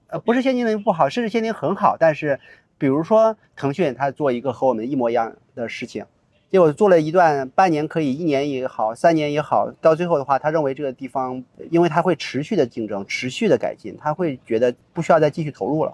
[0.06, 2.40] 呃，不是现金流不好，甚至现金很好，但是
[2.78, 6.06] 比如说腾讯，它做一个和我们一模一样的事情，
[6.56, 15.94] 结果做了一段半年可以，一年也好，三年也好，到最后的话，他认为这个地方，因为他会持续的竞争，持续的改进，他会觉得不需要再继续投入了，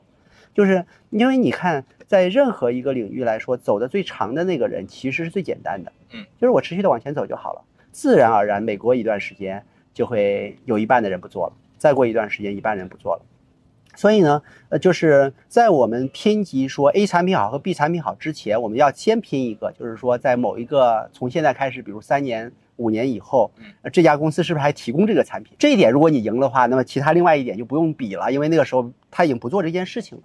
[0.54, 7.64] 就是因为你看，在任何一个领域来说，走的最长的那个人其实是最简单的，嗯，就是我持续的往前走就好了。
[7.92, 13.26] 自然而然，每过一段时间就会有一半的人不做了，再过一段时间，一半人不做了。
[14.02, 23.52] 所以呢，呃，就是在我们拼级说 A 产品好和 B 产品好之前，我们要先拼一个，就是说在某一个从现在开始，比如三年、五年以后，
[23.94, 25.56] 这家公司是不是还提供这个产品？
[25.60, 30.24] 这一点如果你赢的话，那么其他另外一点就不用比了，因为那个时候他已经不做这件事情了。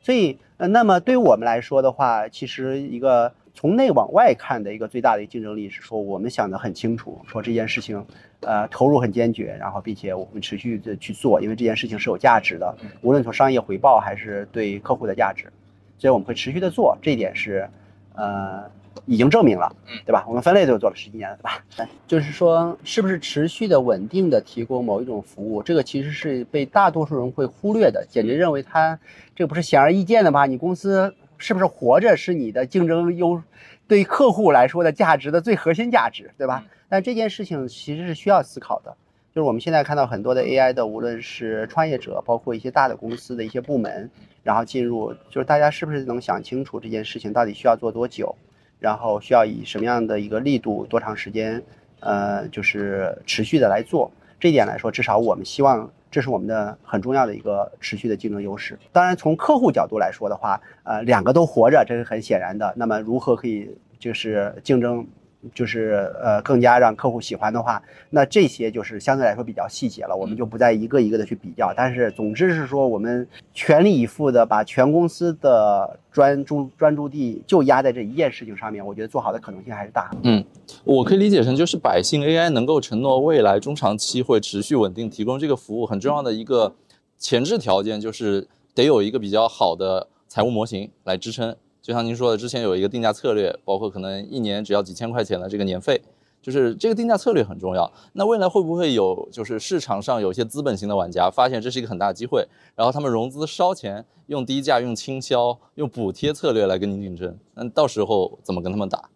[0.00, 3.32] 所以，呃，那么对于我们来说的话，其实一个。
[3.56, 8.04] 从内往外看的一个最大的竞争力是说，我们想得很清楚，说这件事情，
[8.40, 15.50] 呃，投入很坚决，然后并且我们持续的去做，因为这件事情是有价值的，无论从商业回报还是对客户的价值，
[15.96, 17.66] 所以我们会持续的做，这一点是，
[18.14, 18.62] 呃，
[19.06, 20.26] 已经证明了，对吧？
[20.28, 21.64] 我们分类都做了十几年了，对吧？
[22.06, 28.98] 就是说，是不是持续的稳定的提供某一种服务，这个其实是被大多数人会忽略的，简直认为它
[29.34, 30.44] 这个不是显而易见的吧？
[30.44, 31.14] 你公司。
[31.38, 33.42] 是不是活着是你的竞争优，
[33.86, 36.64] 对客户来说的价值的最核心价值，对吧？
[36.88, 38.96] 但这件事情其实是需要思考的。
[39.34, 44.10] 就是我们现在看到很多的 AI 的，无论是创业者，包括一些大的公司的一些部门，
[44.42, 48.34] 然后进入，就是大家是不是能想清楚这件事情到底需要做多久，
[48.78, 51.62] 然后需要以什么样的一个力度、多长时间，
[52.00, 54.10] 呃，就是持续的来做。
[54.40, 55.90] 这一点来说，至少我们希望。
[56.16, 58.78] 这是我们的很重要的一个持续的竞争优势。
[58.90, 62.72] 当然，从客户角度来说的话，呃，两个都活着，这是很显然的。
[62.74, 65.06] 那么，如何可以就是竞争？
[65.54, 71.72] 就是呃，更加让客户喜欢的话，那这些就是相对来说比较细节了，我们就不再一个一个的去比较。
[71.76, 80.10] 但是总之是说，我们全力以赴的把全公司的专注专注地就压在这一件事情上面，我觉得做好的可能性还是大。
[80.24, 80.42] 嗯，
[80.84, 86.74] 我可以理解成就是百姓 AI 能够承诺未来中长期会持续稳定提供这个服务，很重要的一个
[87.18, 91.54] 前置条件就是得有一个比较好的财务模型来支撑。
[91.80, 96.02] 就像您说的，之前有一个定价策略，包括可能一年只要几千块钱的这个年费，
[96.42, 97.88] 就是这个定价策略很重要。
[98.14, 102.44] 那未来会不会有，就是市场上有一些资本型的玩家发现这是一个很大机会，
[102.74, 107.38] 然后他们融资烧钱，用低价、用倾销、用补贴策略来跟您竞争？
[107.54, 109.08] 那到时候怎么跟他们打？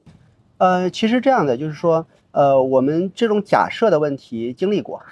[0.60, 5.02] 呃，其实这样的就是说，呃，我们这种假设的问题经历过，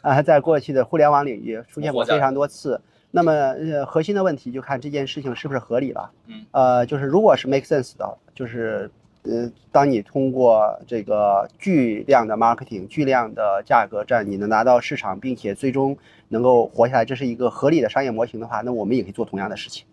[0.00, 2.80] 啊，在过去的互联网领域出现过非常多次。
[3.10, 6.08] 那么，呃，核心的问题就看这件事情是不是合理了。
[6.28, 8.88] 嗯，呃，就是如果是 make sense 的，就是，
[9.24, 15.98] 呃，当你通过这个巨量的 marketing、巨量的价格战，你能拿到市场，并且最终
[16.28, 19.84] 能够活下来，这是一个合理的商业模型的话，那我们也可以做同样的事情。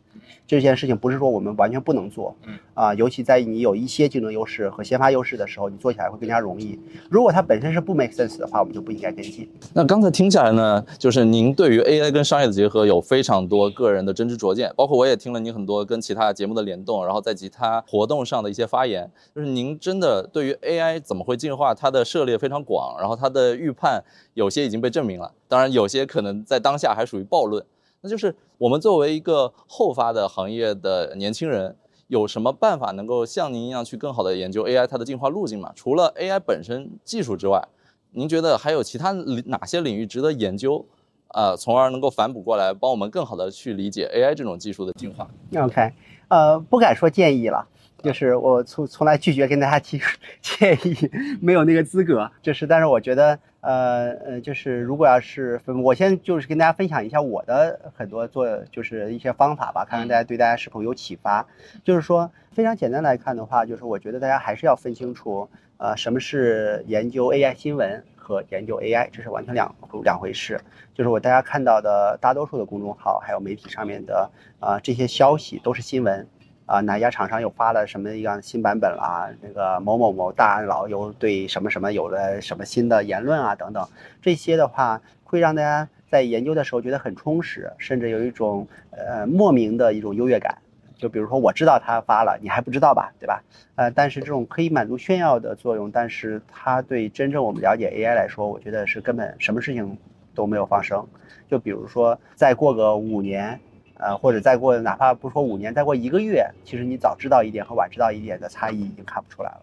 [0.47, 6.80] 这件事情不是说我们完全不能做，嗯啊，尤其在你有一些竞争优势和先发优势的时候，你做起来会更加容易。
[7.07, 9.47] 如果它本身是不 make sense 的话，我们就不应该跟进。
[9.74, 24.03] 那刚才听下来呢，就是您对于 AI 跟商业的结合有非常多个人的真知灼见，包括我也听了您很多跟其他节目的联动，然后在其他活动上的一些发言，就是您真的对于 AI 怎么会进化，它的涉猎非常广，然后它的预判
[24.34, 27.64] 有些已经被证明了，当然有些可能在当下还属于暴论。
[28.02, 31.76] 那就是我们作为一个后发的行业的年轻人，
[32.08, 35.72] 有什么办法能够像您一样去更好的研究 AI 它的进化路径吗？
[35.76, 37.68] 除了 AI 本身技术之外，
[38.12, 40.86] 您觉得还有其他哪些领域值得研究？
[41.30, 45.91] 啊，从而能够反哺过来，帮我们更好的去理解 AI 这种技术的进化？OK，
[46.28, 47.68] 呃，不敢说建议了。
[48.04, 50.00] 就是我从从来拒绝跟大家提
[50.41, 50.95] 建议，
[51.41, 52.30] 没有那个资格。
[52.41, 61.45] 就是，但是我觉得，呃呃，就是如果要是分，我先就是跟大家分享一下我的很多做就是一些方法吧，看看大家对大家是否有启发。
[61.84, 68.04] 就是说，非常简单来看的话，就是我觉得大家还是要分清楚，呃，什么是研究 AI 新闻。
[68.30, 70.62] 和研究 AI，这是完全两两回事。
[70.93, 74.30] 就是我大家看到的大多数的公众号还有媒体上面的
[74.60, 76.28] 啊这些消息都是新闻
[76.70, 79.28] 啊，哪家厂商又发了什么样新版本啦？
[79.41, 83.88] 那个某某某大佬又对什么什么有了什么新的言论啊等等，
[84.22, 90.55] 这些的话会让大家在研究的时候觉得很充实，甚至有一种呃莫名的一种优越感。
[90.95, 93.41] 就比如说，我知道他发了，你还不知道吧，对吧？
[93.76, 99.97] 呃，但是这种可以满足炫耀的作用，但是它对真正我们了解 AI 来说，我觉得是根本什么事情
[100.36, 101.07] 都没有发生。
[101.49, 103.57] 就比如说，再过个五年，
[104.00, 109.62] 呃，或者再过哪怕不说五年，再过一个月，其实你早知道一点和晚知道一点的差异已经看不出来了。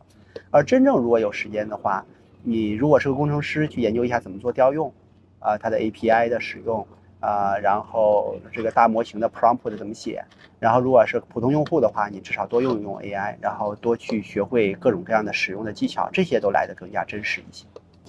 [0.51, 2.05] 而真正如果有时间的话，
[2.43, 4.93] 你如果是个工程师，去研究一下怎么做调用，
[5.41, 6.87] 啊，它的 API 的使用。
[7.19, 10.23] 啊，然后这个大模型的 prompt 的怎么写？
[10.61, 17.65] 然后如果是普通用户的话，你至少多用一用 AI，然后多去学会各种各样的使用的技巧，这些都来得更加真实一些。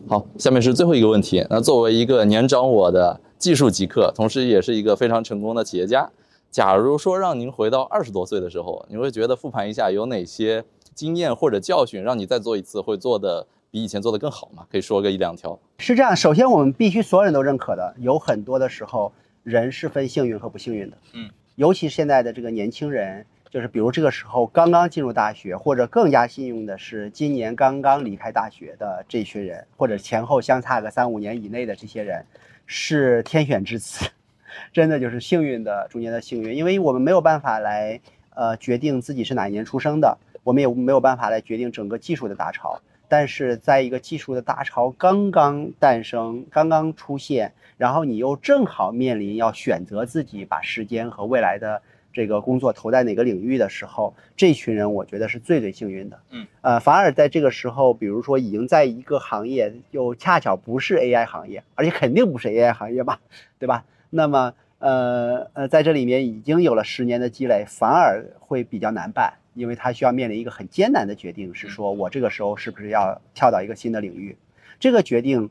[0.08, 1.46] 好，下面是最后一个问题。
[1.50, 6.10] 那作为一个年长我的技术极客，同时也是一个非常成功的企业家，
[6.52, 13.48] 假如说让您回到二十多岁的时候，你会觉得复盘一下有哪些经验或者教训，让你再做一次会做的？
[13.70, 14.66] 比以前做的更好吗？
[14.72, 15.60] 可以说个一两条。
[15.80, 19.12] 是这样，首先我们必须所有人都认可的，有很多的时候
[19.44, 20.98] 人是分幸运和不幸运的。
[21.12, 32.26] 嗯，尤其现在的这个年轻人，就是比如这个时候刚刚进入大学，或者更加幸运的是今年刚刚离开大学的这群人，或者前后相差个三五年以内的这些人，
[32.66, 34.06] 是天选之子，
[34.74, 38.00] 真的就是幸运的中间的幸运，因为我们没有办法来
[38.36, 42.82] 呃决定自己是哪一年出生的，我们也没有办法来决定整个技术的大潮。
[43.10, 51.82] 但是在一个技术的大潮刚刚诞生、刚刚出现，然后你又正好面临要选择自己把时间和未来的
[52.18, 56.20] 这个工作投在哪个领域的时候，这群人我觉得是最最幸运的。
[56.32, 63.20] 嗯，呃，反而在这个时候，比如说已经在一个行业，又恰巧不是 AI 行业，而且肯定不是 AI 行业嘛，
[63.60, 63.86] 对吧？
[64.10, 69.36] 那么，呃呃，在这里面已经有了十年的积累，反而会比较难办。
[69.54, 74.36] 因为他需要面临一个很艰难的决定，是说我这个时候是不是要跳到一个新的领域？
[74.80, 75.50] 这个决定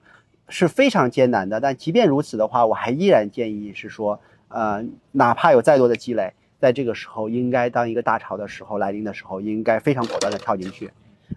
[0.48, 1.60] 是非常艰难的。
[1.60, 10.90] 但即便如此的话，我还依然建议是说，呃，哪怕有再多的积累，在这个时候，应该当一个大潮的时候来临的时候，应该非常果断的跳进去。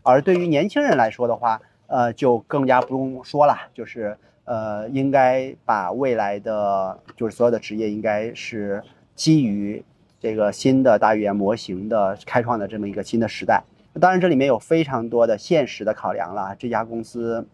[0.03, 8.83] 而对于年轻人来说的话，呃，就更加不用说了，就是呃，应该把未来的就是所有的职业，应该是
[9.15, 9.83] 基于。
[10.21, 13.63] 这个新的大语言模型的开创的这么一个新的时代，
[14.01, 16.53] 当然这里面有非常多的现实的考量了。
[16.59, 17.47] 这家公司，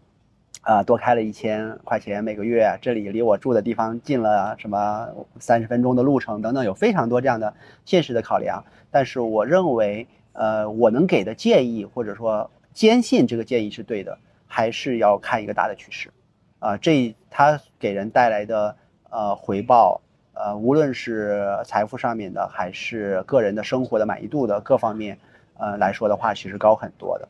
[0.66, 5.06] 啊，多开了一千块钱每个月，这里离我住的地方近了，什么
[5.38, 7.54] 三十分钟的路程等等，有非常多这样的
[7.84, 8.64] 现实的考量。
[8.90, 16.10] 但是我认为，呃，我能给的建议或者说坚信这个建议是对的，还是要看一个大的趋势，
[16.58, 18.76] 啊，这它给人带来的
[19.10, 20.00] 呃回报。
[20.34, 25.16] 呃，无论是财富上面的，还是个人的生活的满意度的各方面，
[25.58, 27.28] 呃来说的话，其实高很多的。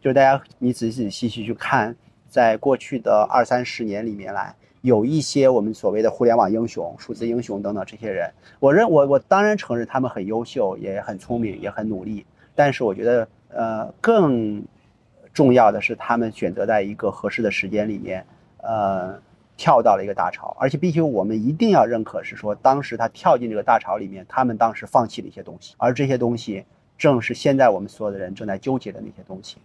[0.00, 1.94] 就是大家你仔仔细细去看，
[2.32, 12.24] 在过去的二三十年里面来，有一些我们所谓的互联网英雄、数字英雄等等这些人，我认我我当然承认他们很优秀，也很聪明，也很努力。
[12.54, 14.64] 但是我觉得，呃，更
[15.34, 18.24] 重要的是他们选择在一个合适的时间里面，
[18.62, 19.20] 呃。
[19.54, 26.64] 跳到了一个大潮，而且必须我们一定要认可，是说当时他跳进这个大潮里面，他们当时放弃了一些东西，而这些东西
[26.98, 29.58] 正是现在我们所有的人正在纠结的那些东西，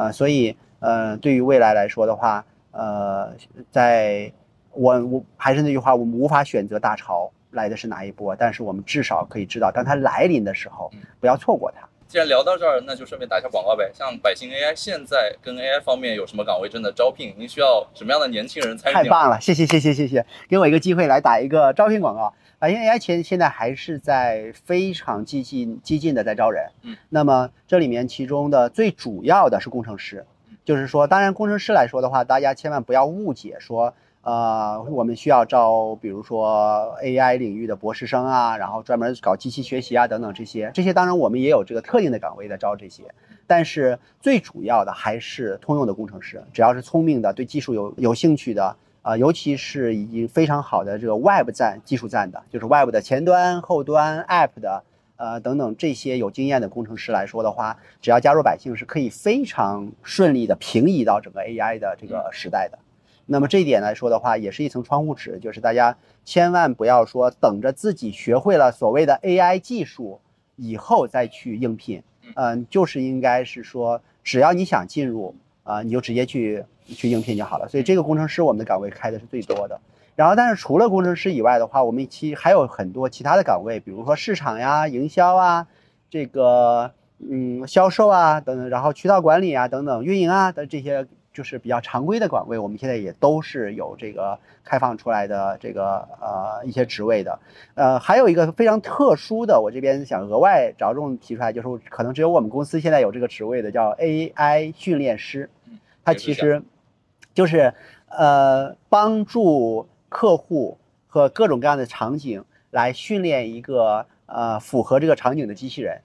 [0.00, 3.34] 啊，所以呃，对于未来来说的话，呃，
[3.70, 4.32] 在
[4.72, 10.90] 我我还是那句话，我们无法选择大潮来的是哪一波，但是我们至少可以知道，当它来临的时候，
[11.20, 11.86] 不要错过它。
[12.08, 13.88] 既然聊到这儿，那就顺便打一下广告呗。
[13.94, 17.34] 像百姓 AI 现在跟 AI 方面有什么岗位正在招聘？
[17.36, 18.94] 您需要什么样的年轻人参与？
[18.94, 22.32] 太棒了，谢谢谢谢谢谢，给我一个机会来打一个招聘广告。
[22.60, 26.66] 百姓 AI 前现在还是在非常激进激进的在招人。
[26.82, 30.26] 嗯，那么这里面其中的最主要的是工程师，
[30.62, 33.94] 就是说，当然工程师来说的话，大家千万不要误解说。
[34.22, 40.70] 呃，我们需要招，比如说 AI 领域的博士生啊，然后专门搞机器学习啊，等等这些。
[40.74, 43.04] 这些当然我们也有这个特定的岗位在招这些，
[43.46, 46.44] 但是最主要的还是通用的工程师。
[46.52, 54.84] 只要是聪明的，对技术有有兴趣的，啊，尤其是已经非常好的这个 Web 站技术站的，就是 Web 的前端、后端、App 的，
[55.16, 62.78] 呃，等等这些有经验的工程师来说的话，只要加入百姓，是可以非常顺利的平移到整个 AI 的这个时代的。
[63.26, 70.20] 那么这一点来说的话，也是一层窗户纸，就是大家千万不要说等着自己学会了所谓的 AI 技术
[70.56, 72.02] 以后再去应聘，
[72.34, 76.64] 嗯，就是应该是说，只要你想进入，啊，你就直接去
[76.94, 77.68] 去应聘就好了。
[77.68, 79.80] 所以这个工程师我们的岗位开的是最多的。
[80.16, 85.66] 然后，但是除了工程师以外的话，我们其还有很多其他的岗位，比如说市场呀、营销啊，
[86.10, 97.38] 这个嗯销售啊等等，然后渠道管理啊等等，运营啊的这些就是比较常规的岗位，我们现在也都是有这个开放出来的这个呃一些职位的。
[97.74, 105.48] 呃，还有一个非常特殊的，我这边想额外着重提出来，就是可能只有我们公司现在有这个职位的，叫 AI 训练师。
[106.04, 106.62] 它其实
[107.34, 107.74] 就是
[108.08, 109.88] 呃帮助。
[110.12, 110.76] 客户
[111.06, 116.00] 和各种各样的场景来训练一个呃符合这个场景的机器人。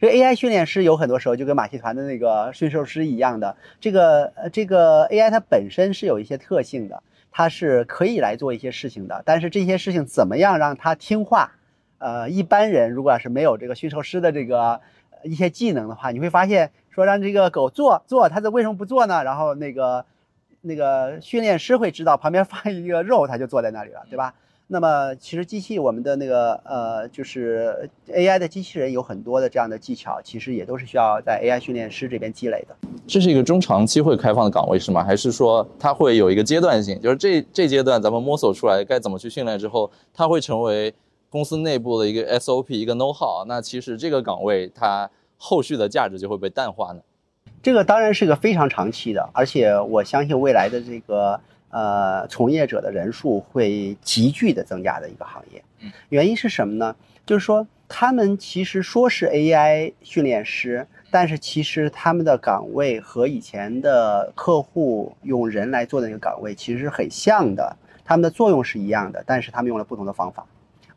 [0.00, 9.22] 这个 AI 训练师有很多时候就跟马戏团的那个驯兽师一样的，这个呃这个 AI 它本身是有一些特性的，它是可以来做一些事情的。
[9.24, 11.52] 但是这些事情怎么样让它听话？
[11.98, 14.80] 呃，一般人如果要是没有这个驯兽师的这个
[15.22, 19.22] 一些技能的话，你会发现说让这个狗做做，它这为什么不做呢？
[19.22, 20.04] 然后那个。
[20.66, 24.34] 那个训练师会知道旁边放一个肉，他就坐在那里了，对吧？
[24.68, 32.74] 那么其实机器我们的那个呃，就是 AI 的机器人有很多的这样的技巧，其实也都是需要在 AI 训练师这边积累的。
[33.06, 35.04] 这是一个中长期会开放的岗位是吗？
[35.04, 37.00] 还是说它会有一个阶段性？
[37.00, 40.92] 就是这这阶段咱们摸索出来该怎么去训练之后，它会成为
[41.30, 43.44] 公司内部的一个 SOP 一个 know how？
[43.46, 47.00] 那其实这个岗位它后续的价值就会被淡化呢？
[47.62, 51.40] 这个当然是个非常长期的，而且我相信未来的这个
[51.70, 55.62] 呃从业者的人数会急剧的增加的一个行业。
[56.08, 56.94] 原因是什么呢？
[57.24, 70.46] 就是说他们其实说是 AI 训练师，但是其实他们的岗位和以前的客户用人来做的那个岗位其实是很像的，他们的作用是一样的，但是他们用了不同的方法。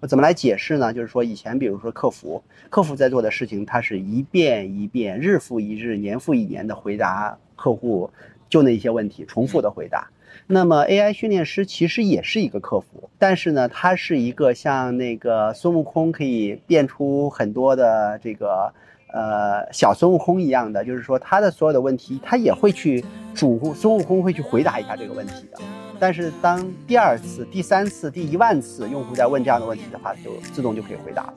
[0.02, 0.94] 我怎么来解释呢？
[0.94, 8.10] 就是说，以前比如说客服，客服在做的事情，他是一遍一遍、日复一日、年复一年的回答客户
[8.48, 10.10] 就那一些问题，重复的回答。
[10.48, 18.74] 那么 AI 训练师其实也是一个客服，但是呢，他是一个像那个孙悟空可以变出很多的这个
[19.12, 23.04] 呃小孙悟空一样的，就是说他的所有的问题，他也会去
[23.36, 25.60] 主孙悟空会去回答一下这个问题的。
[26.00, 31.34] 但是当第二次、第三次、第一万次用户在问这样的问题的话，就自动就可以回答了。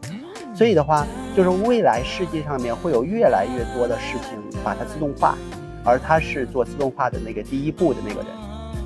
[0.55, 1.07] 所以的话，
[1.37, 5.37] 就是未来世界上面会有越来越多的事情把它自动化，
[5.85, 8.29] 而他是做自动化的那个第一步的那个人。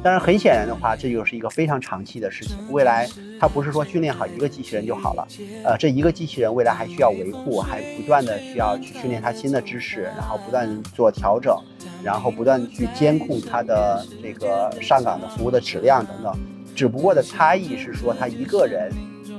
[0.03, 2.57] 当然，很显然的话，这就是一个非常长期的事情。
[2.71, 3.09] 未来
[3.41, 5.27] 它不是说训练好一个机器人就好了，
[5.65, 11.57] 呃，这一个机器人未来还需要维护，还不断的需要去训练它新的知识，然后不断做调整。
[12.05, 16.33] 然后不断去监控它的这个上岗的服务的质量等等，
[16.73, 18.93] 只不过的差异是说，他一个人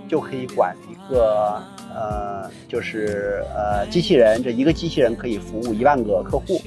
[0.05, 1.61] 就可以管一个
[1.95, 6.61] 呃，就是呃机器人，这一个机器人可以服务一万个客户，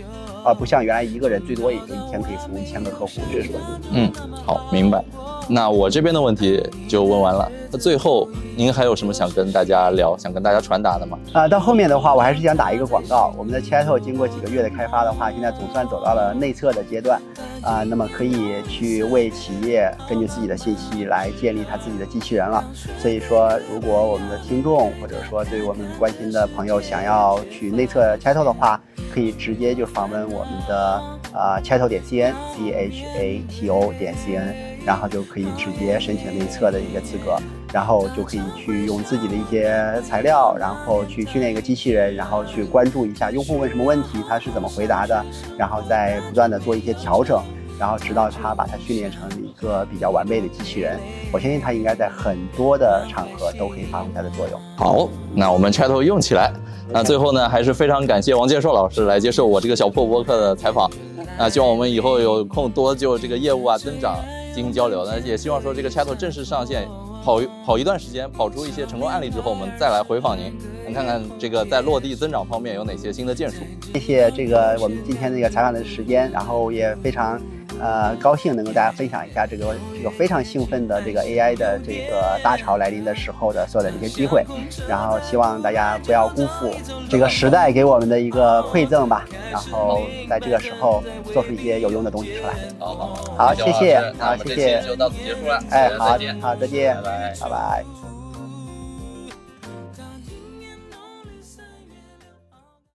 [0.45, 3.59] 啊不像原来一个人最多也就一天可以服务一千个客户，这是吧。
[3.93, 4.11] 嗯，
[4.47, 5.05] 好，明白。
[5.49, 7.51] 那我这边的问题就问完了。
[7.73, 11.19] 那最后，您还有什么想跟大家聊、想跟大家传达的吗？
[11.33, 13.33] 啊，到后面的话，我还是想打一个广告。
[13.39, 17.21] 我们的 Chat 经过几个月的开发的话，现在总算走到了内测的阶段。
[17.63, 22.65] 啊，那么可以去为企业根据自己的信息来建立他自己的机器人了。
[22.99, 28.81] 所以说，如果我们的听众或者说对我们关心的朋友想要去内测 Chat 的话，
[29.13, 34.70] 可以直接就访问我们的啊 Chat 点 cn，c h a t o 点 c n。
[34.85, 37.37] 然后就可以直接申请内测的一个资格，
[37.73, 45.25] 然后就可以去用自己的一些材料，然后去训练一个机器人，然后去关注一下用户问什么问题，他是怎么回答的，
[45.59, 47.43] 然后再不断的做一些调整，
[47.79, 50.99] 然后直到他把它训练成一个比较完备的机器人。
[51.33, 54.61] 我相信他应该在很多的场合都可以发挥它的作用。
[54.77, 56.53] 好，那我们 Chat 用起来。
[56.93, 60.91] 那最后呢，还是非常感谢王建硕老师来接受我这个小破播客的采访。
[61.39, 64.19] 那希望我们以后有空多就这个业务啊增长。
[64.61, 66.87] 进行交流，那也希望说这个 Chat 正式上线，
[67.25, 70.53] 跑跑一段时间，跑出一些成功案例之后，我们再来回访您，
[70.85, 73.63] 您看看这个在落地增长方面有哪些新的建树。
[73.95, 77.41] 谢谢这个我们今天这个采访的时间，然后也非常。
[77.79, 84.45] 呃，高兴能跟大家分享一下这个这个非常兴奋的这个 AI 的这个大潮来临的时候的所有的这些机会，
[84.89, 86.75] 然后希望大家不要辜负
[87.09, 91.03] 这个时代给我们的一个馈赠吧，然后在这个时候
[91.33, 92.55] 做出一些有用的东西出来。
[92.79, 95.63] 好好好，谢谢，好谢谢，就到此结束了。
[95.71, 98.20] 哎，好，好再见，拜拜，拜拜。